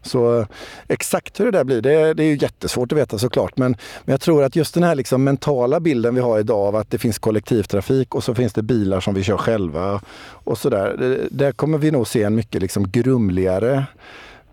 Så 0.03 0.39
eh, 0.39 0.47
exakt 0.89 1.41
hur 1.41 1.45
det 1.45 1.51
där 1.51 1.65
blir, 1.65 1.83
det, 1.83 2.15
det 2.15 2.23
är 2.23 2.27
ju 2.27 2.37
jättesvårt 2.37 2.93
att 2.93 2.99
veta 2.99 3.19
såklart. 3.19 3.57
Men, 3.57 3.77
men 4.05 4.13
jag 4.13 4.21
tror 4.21 4.45
att 4.45 4.57
just 4.57 4.75
den 4.75 4.83
här 4.83 4.95
liksom 4.95 5.25
mentala 5.25 5.81
bilden 5.81 6.15
vi 6.15 6.21
har 6.21 6.39
idag 6.39 6.69
av 6.69 6.77
att 6.77 6.91
det 6.91 6.99
finns 6.99 7.19
kollektivtrafik 7.19 8.15
och 8.15 8.25
så 8.25 8.35
finns 8.35 8.53
det 8.53 8.63
bilar 8.63 9.01
som 9.01 9.15
vi 9.15 9.23
kör 9.23 9.37
själva 9.37 10.01
och 10.45 10.59
sådär. 10.59 11.19
Där 11.31 11.53
kommer 11.53 11.79
vi 11.79 11.91
nog 11.91 12.09
se 12.09 12.23
en 12.23 12.35
mycket 12.35 12.63
liksom 12.63 12.91
grumligare 12.91 13.87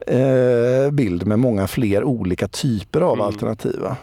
eh, 0.07 0.91
bild 0.91 1.27
med 1.27 1.39
många 1.39 1.67
fler 1.67 2.03
olika 2.03 2.47
typer 2.47 3.01
av 3.01 3.13
mm. 3.13 3.25
alternativa. 3.25 3.97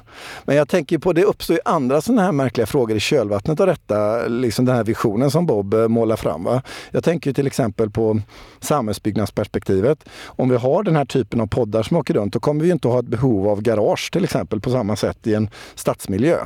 Men 0.44 0.56
jag 0.56 0.68
tänker 0.68 0.98
på, 0.98 1.12
det 1.12 1.24
uppstår 1.24 1.56
ju 1.56 1.60
andra 1.64 2.00
sådana 2.00 2.22
här 2.22 2.32
märkliga 2.32 2.66
frågor 2.66 2.96
i 2.96 3.00
kölvattnet 3.00 3.60
av 3.60 3.66
detta, 3.66 4.26
liksom 4.26 4.64
den 4.64 4.76
här 4.76 4.84
visionen 4.84 5.30
som 5.30 5.46
Bob 5.46 5.74
eh, 5.74 5.88
målar 5.88 6.16
fram. 6.16 6.44
Va? 6.44 6.62
Jag 6.90 7.04
tänker 7.04 7.32
till 7.32 7.46
exempel 7.46 7.90
på 7.90 8.20
samhällsbyggnadsperspektivet. 8.60 10.04
Om 10.26 10.48
vi 10.48 10.56
har 10.56 10.82
den 10.82 10.96
här 10.96 11.04
typen 11.04 11.40
av 11.40 11.46
poddar 11.46 11.82
som 11.82 11.96
åker 11.96 12.14
runt, 12.14 12.32
då 12.32 12.40
kommer 12.40 12.64
vi 12.64 12.70
inte 12.70 12.88
att 12.88 12.94
ha 12.94 13.00
ett 13.00 13.06
behov 13.06 13.48
av 13.48 13.62
garage 13.62 14.10
till 14.12 14.24
exempel 14.24 14.60
på 14.60 14.70
samma 14.70 14.96
sätt 14.96 15.26
i 15.26 15.34
en 15.34 15.50
stadsmiljö. 15.74 16.38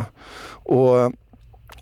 Och 0.50 1.12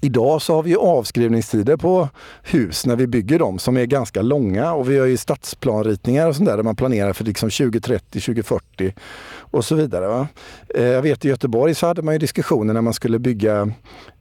Idag 0.07 0.42
så 0.42 0.55
har 0.55 0.62
vi 0.62 0.77
avskrivningstider 0.77 1.77
på 1.77 2.09
hus 2.42 2.87
när 2.87 2.97
vi 2.97 3.07
bygger 3.07 3.38
dem 3.38 3.59
som 3.59 3.77
är 3.77 3.85
ganska 3.85 4.23
långa 4.23 4.73
och 4.73 4.90
vi 4.90 4.99
har 4.99 5.07
ju 5.07 5.16
stadsplanritningar 5.16 6.29
och 6.29 6.37
sånt 6.37 6.49
där, 6.49 6.57
där 6.57 6.64
man 6.64 6.77
planerar 6.77 7.12
för 7.12 7.25
liksom 7.25 7.51
2030, 7.51 8.21
2040 8.21 8.95
och 9.38 9.64
så 9.64 9.75
vidare. 9.75 10.07
Va? 10.07 10.29
Eh, 10.75 10.85
jag 10.85 11.03
vet 11.03 11.25
i 11.25 11.29
Göteborg 11.29 11.75
så 11.75 11.87
hade 11.87 12.03
man 12.03 12.14
ju 12.14 12.19
diskussioner 12.19 12.75
när 12.75 12.81
man 12.81 12.95
skulle 12.95 13.19
bygga 13.19 13.71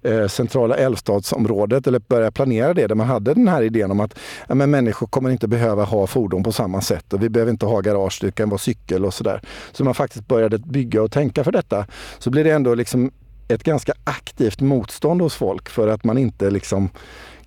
eh, 0.04 0.28
centrala 0.28 0.76
Älvstadsområdet 0.76 1.88
eller 1.88 2.00
börja 2.00 2.32
planera 2.32 2.74
det 2.74 2.88
där 2.88 2.96
man 2.96 3.08
hade 3.08 3.34
den 3.34 3.48
här 3.48 3.62
idén 3.62 3.92
om 3.92 4.00
att 4.00 4.20
ja, 4.48 4.56
men 4.56 4.72
människor 4.72 5.08
kommer 5.08 5.30
inte 5.30 5.48
behöva 5.48 5.84
ha 5.84 6.08
fordon 6.08 6.44
på 6.44 6.52
samma 6.52 6.82
sätt 6.82 7.14
och 7.14 7.24
vi 7.24 7.30
behöver 7.30 7.52
inte 7.52 7.66
ha 7.66 7.82
garage, 7.82 8.20
det 8.22 8.32
kan 8.32 8.50
vara 8.50 8.60
cykel 8.60 9.06
och 9.06 9.14
sådär. 9.14 9.42
Så 9.72 9.84
man 9.84 9.94
faktiskt 9.94 10.28
började 10.28 10.58
bygga 10.58 11.02
och 11.02 11.12
tänka 11.12 11.44
för 11.44 11.52
detta 11.52 11.86
så 12.20 12.30
blir 12.30 12.44
det 12.44 12.52
ändå 12.52 12.76
liksom 12.76 13.12
ett 13.48 13.64
ganska 13.64 13.94
aktivt 14.04 14.62
motstånd 14.62 15.22
hos 15.22 15.36
folk 15.36 15.70
för 15.70 15.88
att 15.88 16.04
man 16.04 16.18
inte 16.18 16.50
liksom 16.50 16.90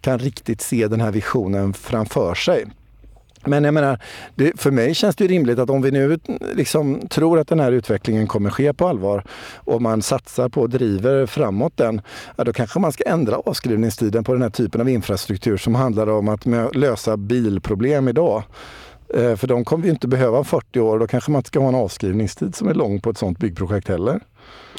kan 0.00 0.18
riktigt 0.18 0.60
se 0.60 0.88
den 0.88 1.00
här 1.00 1.12
visionen 1.12 1.74
framför 1.74 2.34
sig. 2.34 2.66
Men 3.46 3.64
jag 3.64 3.74
menar, 3.74 3.98
det, 4.34 4.60
för 4.60 4.70
mig 4.70 4.94
känns 4.94 5.16
det 5.16 5.26
rimligt 5.26 5.58
att 5.58 5.70
om 5.70 5.82
vi 5.82 5.90
nu 5.90 6.18
liksom 6.54 7.08
tror 7.08 7.38
att 7.38 7.48
den 7.48 7.60
här 7.60 7.72
utvecklingen 7.72 8.26
kommer 8.26 8.50
ske 8.50 8.72
på 8.72 8.88
allvar 8.88 9.24
och 9.54 9.82
man 9.82 10.02
satsar 10.02 10.48
på 10.48 10.60
och 10.60 10.70
driver 10.70 11.26
framåt 11.26 11.76
den, 11.76 12.00
ja, 12.36 12.44
då 12.44 12.52
kanske 12.52 12.78
man 12.78 12.92
ska 12.92 13.04
ändra 13.04 13.36
avskrivningstiden 13.36 14.24
på 14.24 14.32
den 14.32 14.42
här 14.42 14.50
typen 14.50 14.80
av 14.80 14.88
infrastruktur 14.88 15.56
som 15.56 15.74
handlar 15.74 16.06
om 16.06 16.28
att 16.28 16.46
lösa 16.76 17.16
bilproblem 17.16 18.08
idag. 18.08 18.42
Eh, 19.14 19.36
för 19.36 19.46
de 19.46 19.64
kommer 19.64 19.84
vi 19.84 19.90
inte 19.90 20.08
behöva 20.08 20.44
40 20.44 20.80
år. 20.80 20.98
Då 20.98 21.06
kanske 21.06 21.30
man 21.30 21.38
inte 21.38 21.48
ska 21.48 21.60
ha 21.60 21.68
en 21.68 21.74
avskrivningstid 21.74 22.54
som 22.54 22.68
är 22.68 22.74
lång 22.74 23.00
på 23.00 23.10
ett 23.10 23.18
sådant 23.18 23.38
byggprojekt 23.38 23.88
heller. 23.88 24.20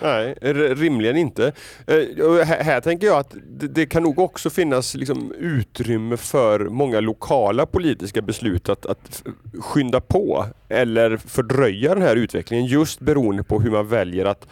Nej, 0.01 0.35
rimligen 0.75 1.17
inte. 1.17 1.51
Eh, 1.87 2.45
här, 2.45 2.81
tänker 2.81 3.07
jag 3.07 3.17
att 3.17 3.35
det, 3.59 3.85
kan 3.85 4.03
nog 4.03 4.19
också 4.19 4.49
finnas 4.49 4.95
liksom 4.95 5.31
utrymme 5.31 6.17
för 6.17 6.59
många 6.59 6.99
lokala 6.99 7.65
politiska 7.65 8.21
beslut 8.21 8.69
att, 8.69 8.85
att 8.85 9.23
skynda 9.59 10.01
på 10.01 10.45
eller 10.69 11.17
fördröja 11.17 11.93
den 11.93 12.03
här 12.03 12.15
utvecklingen 12.15 12.65
just 12.65 12.99
beroende 12.99 13.43
på 13.43 13.59
hur 13.59 13.71
man 13.71 13.87
väljer 13.87 14.25
att 14.25 14.47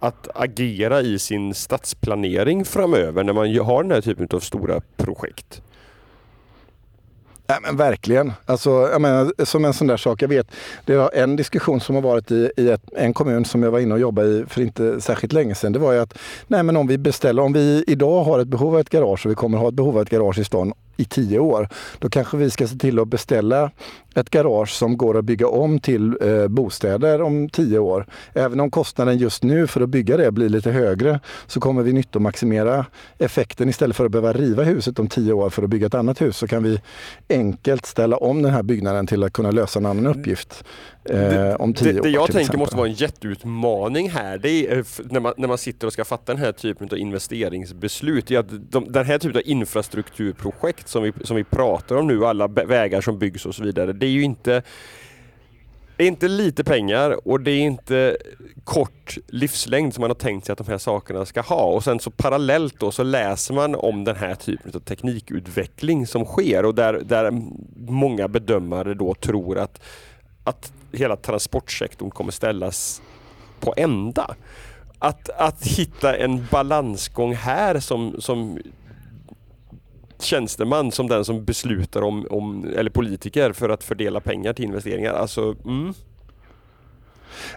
att 0.00 0.28
agera 0.34 1.00
i 1.00 1.18
sin 1.18 1.54
stadsplanering 1.54 2.64
framöver 2.64 3.24
när 3.24 3.32
man 3.32 3.56
har 3.58 3.82
den 3.82 3.92
här 3.92 4.00
typen 4.00 4.28
av 4.32 4.40
stora 4.40 4.80
projekt. 4.96 5.62
Ja, 7.52 7.58
men 7.62 7.76
verkligen. 7.76 8.32
Alltså, 8.46 8.70
jag 8.70 9.00
menar, 9.00 9.44
som 9.44 9.64
en 9.64 9.72
sån 9.72 9.86
där 9.86 9.96
sak. 9.96 10.22
Jag 10.22 10.28
vet, 10.28 10.46
det 10.84 10.96
var 10.96 11.10
en 11.14 11.36
diskussion 11.36 11.80
som 11.80 11.94
har 11.94 12.02
varit 12.02 12.30
i, 12.30 12.50
i 12.56 12.70
ett, 12.70 12.82
en 12.96 13.14
kommun 13.14 13.44
som 13.44 13.62
jag 13.62 13.70
var 13.70 13.78
inne 13.78 13.94
och 13.94 14.00
jobbade 14.00 14.28
i 14.28 14.44
för 14.48 14.60
inte 14.60 15.00
särskilt 15.00 15.32
länge 15.32 15.54
sedan. 15.54 15.72
Det 15.72 15.78
var 15.78 15.92
ju 15.92 15.98
att 15.98 16.18
nej, 16.46 16.62
men 16.62 16.76
om 16.76 16.86
vi 16.86 16.98
beställer, 16.98 17.42
om 17.42 17.52
vi 17.52 17.84
idag 17.86 18.24
har 18.24 18.38
ett 18.38 18.48
behov 18.48 18.74
av 18.74 18.80
ett 18.80 18.90
garage 18.90 19.26
och 19.26 19.30
vi 19.30 19.34
kommer 19.34 19.58
ha 19.58 19.68
ett 19.68 19.74
behov 19.74 19.96
av 19.96 20.02
ett 20.02 20.10
garage 20.10 20.38
i 20.38 20.44
stan 20.44 20.72
i 20.96 21.04
tio 21.04 21.38
år. 21.38 21.68
Då 21.98 22.08
kanske 22.08 22.36
vi 22.36 22.50
ska 22.50 22.66
se 22.66 22.76
till 22.76 22.98
att 22.98 23.08
beställa 23.08 23.70
ett 24.14 24.30
garage 24.30 24.70
som 24.70 24.96
går 24.96 25.18
att 25.18 25.24
bygga 25.24 25.48
om 25.48 25.80
till 25.80 26.16
eh, 26.20 26.48
bostäder 26.48 27.22
om 27.22 27.48
tio 27.48 27.78
år. 27.78 28.06
Även 28.34 28.60
om 28.60 28.70
kostnaden 28.70 29.18
just 29.18 29.42
nu 29.42 29.66
för 29.66 29.80
att 29.80 29.88
bygga 29.88 30.16
det 30.16 30.32
blir 30.32 30.48
lite 30.48 30.70
högre 30.70 31.20
så 31.46 31.60
kommer 31.60 31.82
vi 31.82 31.92
nyttomaximera 31.92 32.86
effekten 33.18 33.68
istället 33.68 33.96
för 33.96 34.04
att 34.04 34.12
behöva 34.12 34.32
riva 34.32 34.62
huset 34.62 34.98
om 34.98 35.08
tio 35.08 35.32
år 35.32 35.50
för 35.50 35.62
att 35.62 35.70
bygga 35.70 35.86
ett 35.86 35.94
annat 35.94 36.20
hus 36.20 36.36
så 36.36 36.48
kan 36.48 36.62
vi 36.62 36.80
enkelt 37.28 37.86
ställa 37.86 38.16
om 38.16 38.42
den 38.42 38.52
här 38.52 38.62
byggnaden 38.62 39.06
till 39.06 39.24
att 39.24 39.32
kunna 39.32 39.50
lösa 39.50 39.78
en 39.78 39.86
annan 39.86 40.06
uppgift 40.06 40.64
eh, 41.04 41.54
om 41.54 41.74
tio 41.74 41.92
det, 41.92 42.00
år. 42.00 42.02
Det 42.02 42.10
jag 42.10 42.26
tänker 42.26 42.40
exempel. 42.40 42.58
måste 42.58 42.76
vara 42.76 42.88
en 42.88 42.92
jätteutmaning 42.92 44.10
här, 44.10 44.38
det 44.38 44.50
är 44.50 44.78
eh, 44.78 44.84
när 45.10 45.20
man, 45.20 45.34
när 45.36 45.48
man 45.48 45.58
sitter 45.58 45.86
och 45.86 45.92
ska 45.92 46.04
fatta 46.04 46.32
den 46.32 46.44
här 46.44 46.52
typen 46.52 46.88
av 46.92 46.98
investeringsbeslut, 46.98 48.30
är 48.30 48.38
att 48.38 48.70
de, 48.72 48.92
den 48.92 49.06
här 49.06 49.18
typen 49.18 49.36
av 49.36 49.42
infrastrukturprojekt 49.44 50.88
som 50.88 51.02
vi, 51.02 51.12
som 51.24 51.36
vi 51.36 51.44
pratar 51.44 51.96
om 51.96 52.06
nu, 52.06 52.26
alla 52.26 52.46
vägar 52.46 53.00
som 53.00 53.18
byggs 53.18 53.46
och 53.46 53.54
så 53.54 53.62
vidare, 53.62 53.92
det 53.92 54.06
är 54.06 54.10
ju 54.10 54.22
inte 54.22 54.62
det 55.96 56.04
är 56.04 56.08
inte 56.08 56.28
lite 56.28 56.64
pengar 56.64 57.28
och 57.28 57.40
det 57.40 57.50
är 57.50 57.60
inte 57.60 58.16
kort 58.64 59.18
livslängd 59.26 59.94
som 59.94 60.00
man 60.00 60.10
har 60.10 60.14
tänkt 60.14 60.46
sig 60.46 60.52
att 60.52 60.58
de 60.58 60.66
här 60.66 60.78
sakerna 60.78 61.24
ska 61.24 61.40
ha. 61.40 61.64
Och 61.64 61.84
sen 61.84 62.00
så 62.00 62.10
parallellt 62.10 62.80
då 62.80 62.90
så 62.90 63.02
läser 63.02 63.54
man 63.54 63.74
om 63.74 64.04
den 64.04 64.16
här 64.16 64.34
typen 64.34 64.72
av 64.74 64.78
teknikutveckling 64.78 66.06
som 66.06 66.24
sker 66.24 66.64
och 66.64 66.74
där, 66.74 66.92
där 67.04 67.42
många 67.76 68.28
bedömare 68.28 68.94
då 68.94 69.14
tror 69.14 69.58
att, 69.58 69.82
att 70.44 70.72
hela 70.92 71.16
transportsektorn 71.16 72.10
kommer 72.10 72.32
ställas 72.32 73.02
på 73.60 73.74
ända. 73.76 74.34
Att, 74.98 75.28
att 75.28 75.66
hitta 75.66 76.16
en 76.16 76.46
balansgång 76.50 77.34
här 77.34 77.80
som, 77.80 78.20
som 78.20 78.58
tjänsteman 80.18 80.92
som 80.92 81.08
den 81.08 81.24
som 81.24 81.44
beslutar 81.44 82.02
om, 82.02 82.26
om, 82.30 82.64
eller 82.76 82.90
politiker 82.90 83.52
för 83.52 83.68
att 83.68 83.84
fördela 83.84 84.20
pengar 84.20 84.52
till 84.52 84.64
investeringar. 84.64 85.12
Alltså, 85.12 85.56
mm. 85.64 85.94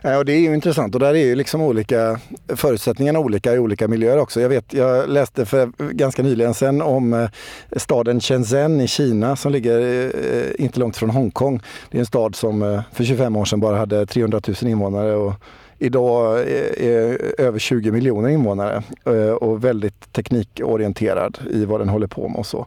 Ja, 0.01 0.17
och 0.17 0.25
det 0.25 0.33
är 0.33 0.39
ju 0.39 0.53
intressant 0.53 0.95
och 0.95 0.99
där 0.99 1.13
är 1.13 1.25
ju 1.25 1.35
liksom 1.35 1.61
olika 1.61 2.19
förutsättningarna 2.47 3.19
olika 3.19 3.53
i 3.53 3.59
olika 3.59 3.87
miljöer 3.87 4.17
också. 4.17 4.41
Jag 4.41 4.49
vet, 4.49 4.73
jag 4.73 5.09
läste 5.09 5.45
för 5.45 5.71
ganska 5.91 6.23
nyligen 6.23 6.53
sen 6.53 6.81
om 6.81 7.13
eh, 7.13 7.29
staden 7.77 8.19
Shenzhen 8.21 8.81
i 8.81 8.87
Kina 8.87 9.35
som 9.35 9.51
ligger 9.51 9.79
eh, 10.13 10.65
inte 10.65 10.79
långt 10.79 10.97
från 10.97 11.09
Hongkong. 11.09 11.61
Det 11.91 11.97
är 11.97 11.99
en 11.99 12.05
stad 12.05 12.35
som 12.35 12.83
för 12.93 13.03
25 13.03 13.35
år 13.35 13.45
sedan 13.45 13.59
bara 13.59 13.77
hade 13.77 14.05
300 14.05 14.41
000 14.47 14.55
invånare 14.61 15.15
och 15.15 15.33
idag 15.79 16.39
är 16.77 17.41
över 17.41 17.59
20 17.59 17.91
miljoner 17.91 18.29
invånare 18.29 18.83
eh, 19.05 19.29
och 19.29 19.63
väldigt 19.63 20.13
teknikorienterad 20.13 21.37
i 21.51 21.65
vad 21.65 21.81
den 21.81 21.89
håller 21.89 22.07
på 22.07 22.27
med 22.27 22.39
och 22.39 22.45
så. 22.45 22.65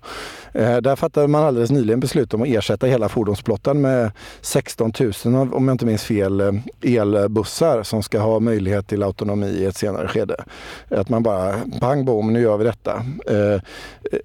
Eh, 0.53 0.77
där 0.77 0.97
fattade 0.97 1.29
man 1.29 1.45
alldeles 1.45 1.71
nyligen 1.71 2.01
beslut 2.01 2.35
om 2.35 2.43
att 2.43 2.49
ersätta 2.49 2.87
hela 2.87 3.09
fordonsflottan 3.09 3.81
med 3.81 4.11
16 4.41 4.93
000, 5.25 5.49
om 5.53 5.69
jag 5.69 5.75
inte 5.75 5.87
minns 5.87 6.05
fel, 6.05 6.41
eh, 6.41 6.53
elbussar 6.83 7.83
som 7.83 8.03
ska 8.03 8.21
ha 8.21 8.41
möjlighet 8.41 8.87
till 8.87 9.03
autonomi 9.03 9.47
i 9.47 9.65
ett 9.65 9.77
senare 9.77 10.09
skede. 10.09 10.37
Att 10.89 11.09
man 11.09 11.23
bara, 11.23 11.55
pang 11.81 12.05
bom, 12.05 12.33
nu 12.33 12.41
gör 12.41 12.57
vi 12.57 12.65
detta. 12.65 13.03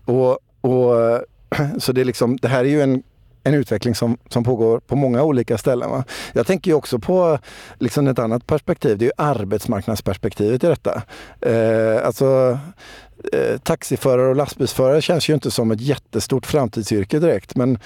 Och, 0.06 0.40
och, 0.62 1.22
så 1.78 1.92
det, 1.92 2.02
är 2.02 2.06
liksom, 2.06 2.38
det 2.42 2.48
här 2.48 2.60
är 2.60 2.70
ju 2.70 2.82
en 2.82 3.04
en 3.44 3.54
utveckling 3.54 3.96
som, 3.96 4.18
som 4.30 4.44
pågår 4.44 4.80
på 4.80 4.96
många 4.96 5.24
olika 5.24 5.58
ställen. 5.58 5.90
Va? 5.90 6.04
Jag 6.34 6.48
tänker 6.48 6.72
ju 6.72 6.76
också 6.76 7.00
på 7.00 7.40
liksom 7.80 8.08
ett 8.08 8.20
annat 8.20 8.48
perspektiv, 8.48 8.98
det 8.98 9.06
är 9.06 9.08
ju 9.08 9.12
arbetsmarknadsperspektivet 9.18 10.64
i 10.64 10.68
detta. 10.68 11.02
Eh, 11.42 12.06
alltså 12.06 12.60
eh, 13.34 13.58
taxiförare 13.58 14.28
och 14.28 14.36
lastbilsförare 14.36 15.02
känns 15.02 15.30
ju 15.30 15.34
inte 15.34 15.52
som 15.52 15.72
ett 15.72 15.82
jättestort 15.82 16.46
framtidsyrke 16.46 17.20
direkt. 17.20 17.56
Men, 17.56 17.80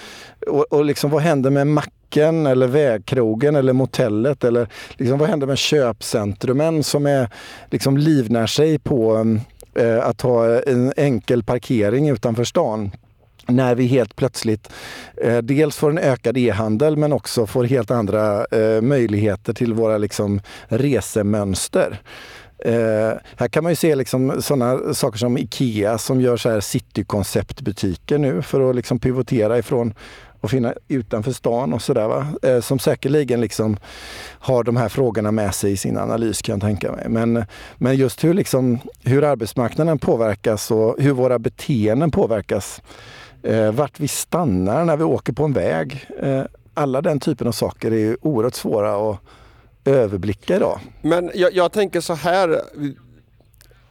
och, 0.47 0.65
och 0.73 0.85
liksom, 0.85 1.11
vad 1.11 1.21
händer 1.21 1.49
med 1.49 1.67
macken 1.67 2.47
eller 2.47 2.67
vägkrogen 2.67 3.55
eller 3.55 3.73
motellet? 3.73 4.43
Eller 4.43 4.69
liksom, 4.97 5.19
vad 5.19 5.29
händer 5.29 5.47
med 5.47 5.57
köpcentrumen 5.57 6.83
som 6.83 7.05
är, 7.05 7.29
liksom, 7.71 7.97
livnär 7.97 8.47
sig 8.47 8.79
på 8.79 9.37
eh, 9.75 10.07
att 10.07 10.21
ha 10.21 10.61
en 10.61 10.93
enkel 10.97 11.43
parkering 11.43 12.09
utanför 12.09 12.43
stan? 12.43 12.91
När 13.47 13.75
vi 13.75 13.85
helt 13.85 14.15
plötsligt 14.15 14.69
eh, 15.21 15.37
dels 15.37 15.77
får 15.77 15.89
en 15.89 15.97
ökad 15.97 16.37
e-handel 16.37 16.97
men 16.97 17.13
också 17.13 17.45
får 17.45 17.63
helt 17.63 17.91
andra 17.91 18.45
eh, 18.45 18.81
möjligheter 18.81 19.53
till 19.53 19.73
våra 19.73 19.97
liksom, 19.97 20.41
resemönster. 20.67 22.01
Eh, 22.59 23.13
här 23.37 23.47
kan 23.47 23.63
man 23.63 23.71
ju 23.71 23.75
se 23.75 23.95
liksom 23.95 24.41
sådana 24.41 24.93
saker 24.93 25.17
som 25.17 25.37
Ikea 25.37 25.97
som 25.97 26.21
gör 26.21 26.37
så 26.37 26.49
här 26.49 26.59
citykonceptbutiker 26.59 28.17
nu 28.17 28.41
för 28.41 28.69
att 28.69 28.75
liksom 28.75 28.99
pivotera 28.99 29.57
ifrån 29.57 29.93
att 30.41 30.51
finna 30.51 30.73
utanför 30.87 31.31
stan 31.31 31.73
och 31.73 31.81
sådär. 31.81 32.25
Eh, 32.43 32.61
som 32.61 32.79
säkerligen 32.79 33.41
liksom 33.41 33.77
har 34.39 34.63
de 34.63 34.77
här 34.77 34.89
frågorna 34.89 35.31
med 35.31 35.55
sig 35.55 35.71
i 35.71 35.77
sin 35.77 35.97
analys 35.97 36.41
kan 36.41 36.53
jag 36.53 36.61
tänka 36.61 36.91
mig. 36.91 37.09
Men, 37.09 37.45
men 37.77 37.95
just 37.95 38.23
hur, 38.23 38.33
liksom, 38.33 38.79
hur 39.03 39.23
arbetsmarknaden 39.23 39.99
påverkas 39.99 40.71
och 40.71 40.95
hur 40.99 41.11
våra 41.11 41.39
beteenden 41.39 42.11
påverkas 42.11 42.81
eh, 43.43 43.71
vart 43.71 43.99
vi 43.99 44.07
stannar 44.07 44.85
när 44.85 44.97
vi 44.97 45.03
åker 45.03 45.33
på 45.33 45.43
en 45.43 45.53
väg. 45.53 46.07
Eh, 46.19 46.43
alla 46.73 47.01
den 47.01 47.19
typen 47.19 47.47
av 47.47 47.51
saker 47.51 47.93
är 47.93 48.17
oerhört 48.21 48.55
svåra 48.55 49.11
att 49.11 49.19
överblicka 49.85 50.55
idag. 50.55 50.79
Men 51.01 51.31
jag, 51.35 51.53
jag 51.53 51.71
tänker 51.71 52.01
så 52.01 52.13
här. 52.13 52.61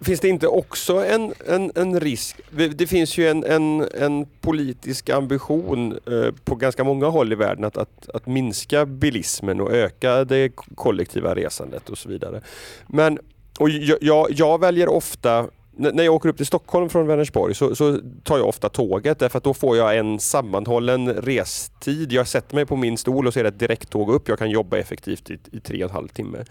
Finns 0.00 0.20
det 0.20 0.28
inte 0.28 0.46
också 0.46 1.04
en, 1.04 1.34
en, 1.46 1.72
en 1.74 2.00
risk? 2.00 2.40
Det 2.74 2.86
finns 2.86 3.18
ju 3.18 3.28
en, 3.28 3.44
en, 3.44 3.86
en 4.00 4.26
politisk 4.40 5.10
ambition 5.10 5.92
eh, 5.92 6.34
på 6.44 6.54
ganska 6.54 6.84
många 6.84 7.06
håll 7.06 7.32
i 7.32 7.34
världen 7.34 7.64
att, 7.64 7.76
att, 7.76 8.10
att 8.14 8.26
minska 8.26 8.86
bilismen 8.86 9.60
och 9.60 9.72
öka 9.72 10.24
det 10.24 10.48
kollektiva 10.74 11.34
resandet 11.34 11.88
och 11.88 11.98
så 11.98 12.08
vidare. 12.08 12.40
Men 12.86 13.18
och 13.58 13.70
jag, 13.70 14.26
jag 14.30 14.60
väljer 14.60 14.88
ofta 14.88 15.46
när 15.76 16.04
jag 16.04 16.14
åker 16.14 16.28
upp 16.28 16.36
till 16.36 16.46
Stockholm 16.46 16.88
från 16.88 17.06
Vänersborg 17.06 17.54
så, 17.54 17.74
så, 17.74 17.98
tar 18.24 18.38
jag 18.38 18.48
ofta 18.48 18.68
tåget 18.68 19.18
därför 19.18 19.38
att 19.38 19.44
då 19.44 19.54
får 19.54 19.76
jag 19.76 19.98
en 19.98 20.20
sammanhållen 20.20 21.12
restid. 21.12 22.12
Jag 22.12 22.28
sätter 22.28 22.54
mig 22.54 22.66
på 22.66 22.76
min 22.76 22.98
stol 22.98 23.26
och 23.26 23.34
ser 23.34 23.44
ett 23.44 23.58
direkttåg 23.58 24.10
upp. 24.10 24.28
Jag 24.28 24.38
kan 24.38 24.50
jobba 24.50 24.78
effektivt 24.78 25.30
i, 25.30 25.38
i 25.52 25.60
tre 25.60 25.84
och 25.84 25.90
en 25.90 25.94
halv 25.94 26.08
timme. 26.08 26.44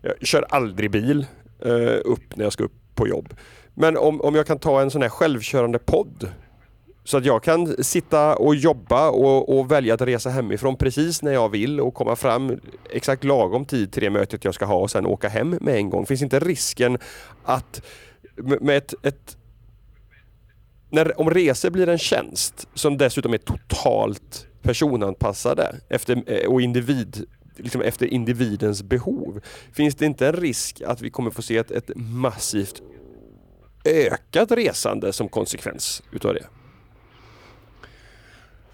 Jag 0.00 0.26
kör 0.26 0.46
aldrig 0.48 0.90
bil 0.90 1.26
eh, 1.64 1.98
upp 2.04 2.36
när 2.36 2.44
jag 2.44 2.52
ska 2.52 2.64
upp 2.64 2.94
på 2.94 3.08
jobb. 3.08 3.34
Men 3.74 3.96
om, 3.96 4.20
om 4.20 4.34
jag 4.34 4.46
kan 4.46 4.58
ta 4.58 4.80
en 4.80 4.90
sån 4.90 5.02
här 5.02 5.08
självkörande 5.08 5.78
podd 5.78 6.28
så 7.04 7.16
att 7.16 7.24
jag 7.24 7.42
kan 7.42 7.84
sitta 7.84 8.36
och 8.36 8.54
jobba 8.54 9.10
och, 9.10 9.58
och, 9.58 9.72
välja 9.72 9.94
att 9.94 10.00
resa 10.00 10.30
hemifrån 10.30 10.76
precis 10.76 11.22
när 11.22 11.32
jag 11.32 11.48
vill 11.48 11.80
och 11.80 11.94
komma 11.94 12.16
fram 12.16 12.60
exakt 12.90 13.24
lagom 13.24 13.64
tid 13.64 13.92
till 13.92 14.02
det 14.02 14.10
mötet 14.10 14.44
jag 14.44 14.54
ska 14.54 14.64
ha 14.64 14.76
och 14.76 14.90
sen 14.90 15.06
åka 15.06 15.28
hem 15.28 15.58
med 15.60 15.74
en 15.74 15.90
gång. 15.90 16.06
Finns 16.06 16.22
inte 16.22 16.40
risken 16.40 16.98
att 17.44 17.82
med 18.36 18.76
ett, 18.76 18.94
ett 19.02 19.36
när, 20.90 21.20
om 21.20 21.30
resor 21.30 21.70
blir 21.70 21.88
en 21.88 21.98
tjänst 21.98 22.68
som 22.74 22.98
dessutom 22.98 23.34
är 23.34 23.38
totalt 23.38 24.46
personanpassade 24.62 25.76
efter, 25.88 26.22
eh, 26.26 26.48
och 26.48 26.60
individ, 26.62 27.24
liksom 27.56 27.80
efter 27.80 28.06
individens 28.06 28.82
behov. 28.82 29.40
Finns 29.72 29.94
det 29.94 30.06
inte 30.06 30.26
en 30.26 30.32
risk 30.32 30.80
att 30.86 31.02
vi 31.02 31.10
kommer 31.10 31.30
få 31.30 31.42
se 31.42 31.56
ett, 31.56 31.70
ett 31.70 31.90
massivt 31.96 32.82
ökat 33.84 34.52
resande 34.52 35.12
som 35.12 35.28
konsekvens 35.28 36.02
utav 36.12 36.34
det? 36.34 36.46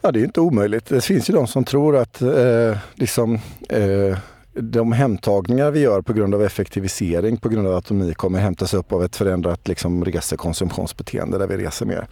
Ja, 0.01 0.13
det 0.13 0.21
är 0.21 0.25
inte 0.25 0.41
omöjligt. 0.41 0.87
Det 0.87 1.05
finns 1.05 1.31
ju 1.31 1.35
de 1.35 1.47
som 1.47 1.65
tror 1.65 1.97
att 1.97 2.23
eh, 2.23 2.79
liksom, 2.95 3.39
eh, 3.69 4.19
de 4.55 4.93
hemtagningar 4.93 5.71
vi 5.71 5.81
gör 5.81 6.01
på 6.01 6.13
grund 6.13 6.35
av 6.35 6.43
effektivisering, 6.43 7.37
på 7.37 7.49
grund 7.49 7.67
av 7.67 7.75
autonomi 7.75 8.15
kommer 8.15 8.39
hämtas 8.39 8.75
upp 8.75 8.93
av 8.93 9.05
ett 9.05 9.17
förändrat 9.17 9.69
liksom, 9.69 10.05
resekonsumtionsbeteende 10.05 11.39
där 11.39 11.47
vi 11.47 11.57
reser 11.57 11.87
mer. 11.87 12.07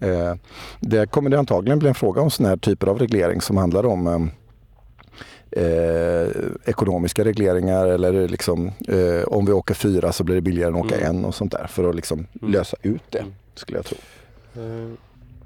Eh, 0.00 0.34
det 0.80 1.10
kommer 1.10 1.30
det 1.30 1.38
antagligen 1.38 1.78
bli 1.78 1.88
en 1.88 1.94
fråga 1.94 2.20
om 2.20 2.30
sådana 2.30 2.48
här 2.48 2.56
typer 2.56 2.86
av 2.86 2.98
reglering 2.98 3.40
som 3.40 3.56
handlar 3.56 3.86
om 3.86 4.06
eh, 4.06 4.18
eh, 5.62 6.28
ekonomiska 6.64 7.24
regleringar 7.24 7.86
eller 7.86 8.28
liksom, 8.28 8.72
eh, 8.88 9.24
om 9.26 9.46
vi 9.46 9.52
åker 9.52 9.74
fyra 9.74 10.12
så 10.12 10.24
blir 10.24 10.34
det 10.34 10.40
billigare 10.40 10.68
än 10.68 10.76
att 10.76 10.86
åka 10.86 10.96
mm. 10.96 11.16
en 11.16 11.24
och 11.24 11.34
sånt 11.34 11.52
där 11.52 11.66
för 11.66 11.88
att 11.88 11.94
liksom 11.94 12.18
mm. 12.18 12.52
lösa 12.52 12.76
ut 12.82 13.02
det, 13.10 13.18
mm. 13.18 13.34
skulle 13.54 13.78
jag 13.78 13.84
tro. 13.84 13.96
Eh, 14.54 14.90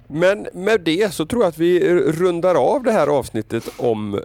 men 0.06 0.46
med 0.52 0.80
det 0.80 1.14
så 1.14 1.26
tror 1.26 1.42
jag 1.42 1.48
att 1.48 1.58
vi 1.58 1.94
rundar 2.12 2.54
av 2.54 2.82
det 2.82 2.92
här 2.92 3.06
avsnittet 3.06 3.68
om 3.76 4.20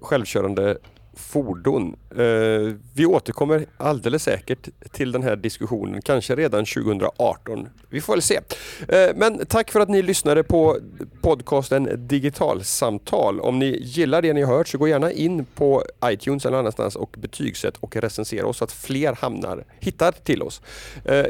självkörande 0.00 0.78
fordon. 1.20 1.96
Eh, 2.10 2.74
vi 2.94 3.06
återkommer 3.06 3.66
alldeles 3.76 4.22
säkert 4.22 4.68
till 4.92 5.12
den 5.12 5.22
här 5.22 5.36
diskussionen, 5.36 6.02
kanske 6.02 6.36
redan 6.36 6.64
2018. 6.64 7.68
Vi 7.88 8.00
får 8.00 8.12
väl 8.12 8.22
se. 8.22 8.40
Eh, 8.88 9.10
men 9.14 9.46
tack 9.46 9.70
för 9.70 9.80
att 9.80 9.88
ni 9.88 10.02
lyssnade 10.02 10.42
på 10.42 10.78
podcasten 11.20 11.88
Digitalsamtal. 12.08 13.40
Om 13.40 13.58
ni 13.58 13.78
gillar 13.82 14.22
det 14.22 14.32
ni 14.32 14.42
har 14.42 14.56
hört 14.56 14.68
så 14.68 14.78
gå 14.78 14.88
gärna 14.88 15.12
in 15.12 15.44
på 15.44 15.84
iTunes 16.04 16.46
eller 16.46 16.58
annanstans 16.58 16.96
och 16.96 17.16
betygsätt 17.18 17.76
och 17.76 17.96
recensera 17.96 18.46
oss 18.46 18.56
så 18.56 18.64
att 18.64 18.72
fler 18.72 19.12
hamnar, 19.12 19.64
hittar 19.80 20.12
till 20.12 20.42
oss. 20.42 20.62
Eh, 21.04 21.26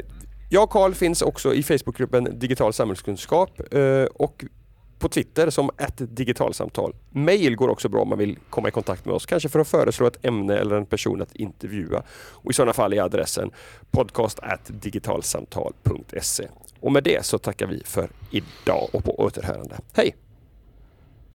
jag 0.52 0.62
och 0.64 0.70
Karl 0.70 0.94
finns 0.94 1.22
också 1.22 1.54
i 1.54 1.62
Facebookgruppen 1.62 2.38
Digital 2.38 2.72
samhällskunskap 2.72 3.74
eh, 3.74 4.04
och 4.04 4.44
på 5.00 5.08
Twitter 5.08 5.50
som 5.50 5.70
ett 5.78 6.16
digitalsamtal. 6.16 6.94
Mail 7.10 7.56
går 7.56 7.68
också 7.68 7.88
bra 7.88 8.02
om 8.02 8.08
man 8.08 8.18
vill 8.18 8.38
komma 8.50 8.68
i 8.68 8.70
kontakt 8.70 9.04
med 9.04 9.14
oss, 9.14 9.26
kanske 9.26 9.48
för 9.48 9.60
att 9.60 9.68
föreslå 9.68 10.06
ett 10.06 10.24
ämne 10.24 10.56
eller 10.56 10.76
en 10.76 10.86
person 10.86 11.22
att 11.22 11.36
intervjua. 11.36 12.02
Och 12.12 12.50
I 12.50 12.54
sådana 12.54 12.72
fall 12.72 12.92
är 12.92 13.02
adressen 13.02 13.50
podcast@digitalsamtal.se. 13.90 16.48
Och 16.80 16.92
med 16.92 17.04
det 17.04 17.26
så 17.26 17.38
tackar 17.38 17.66
vi 17.66 17.82
för 17.84 18.10
idag 18.30 18.88
och 18.92 19.04
på 19.04 19.20
återhörande. 19.20 19.78
Hej! 19.92 20.14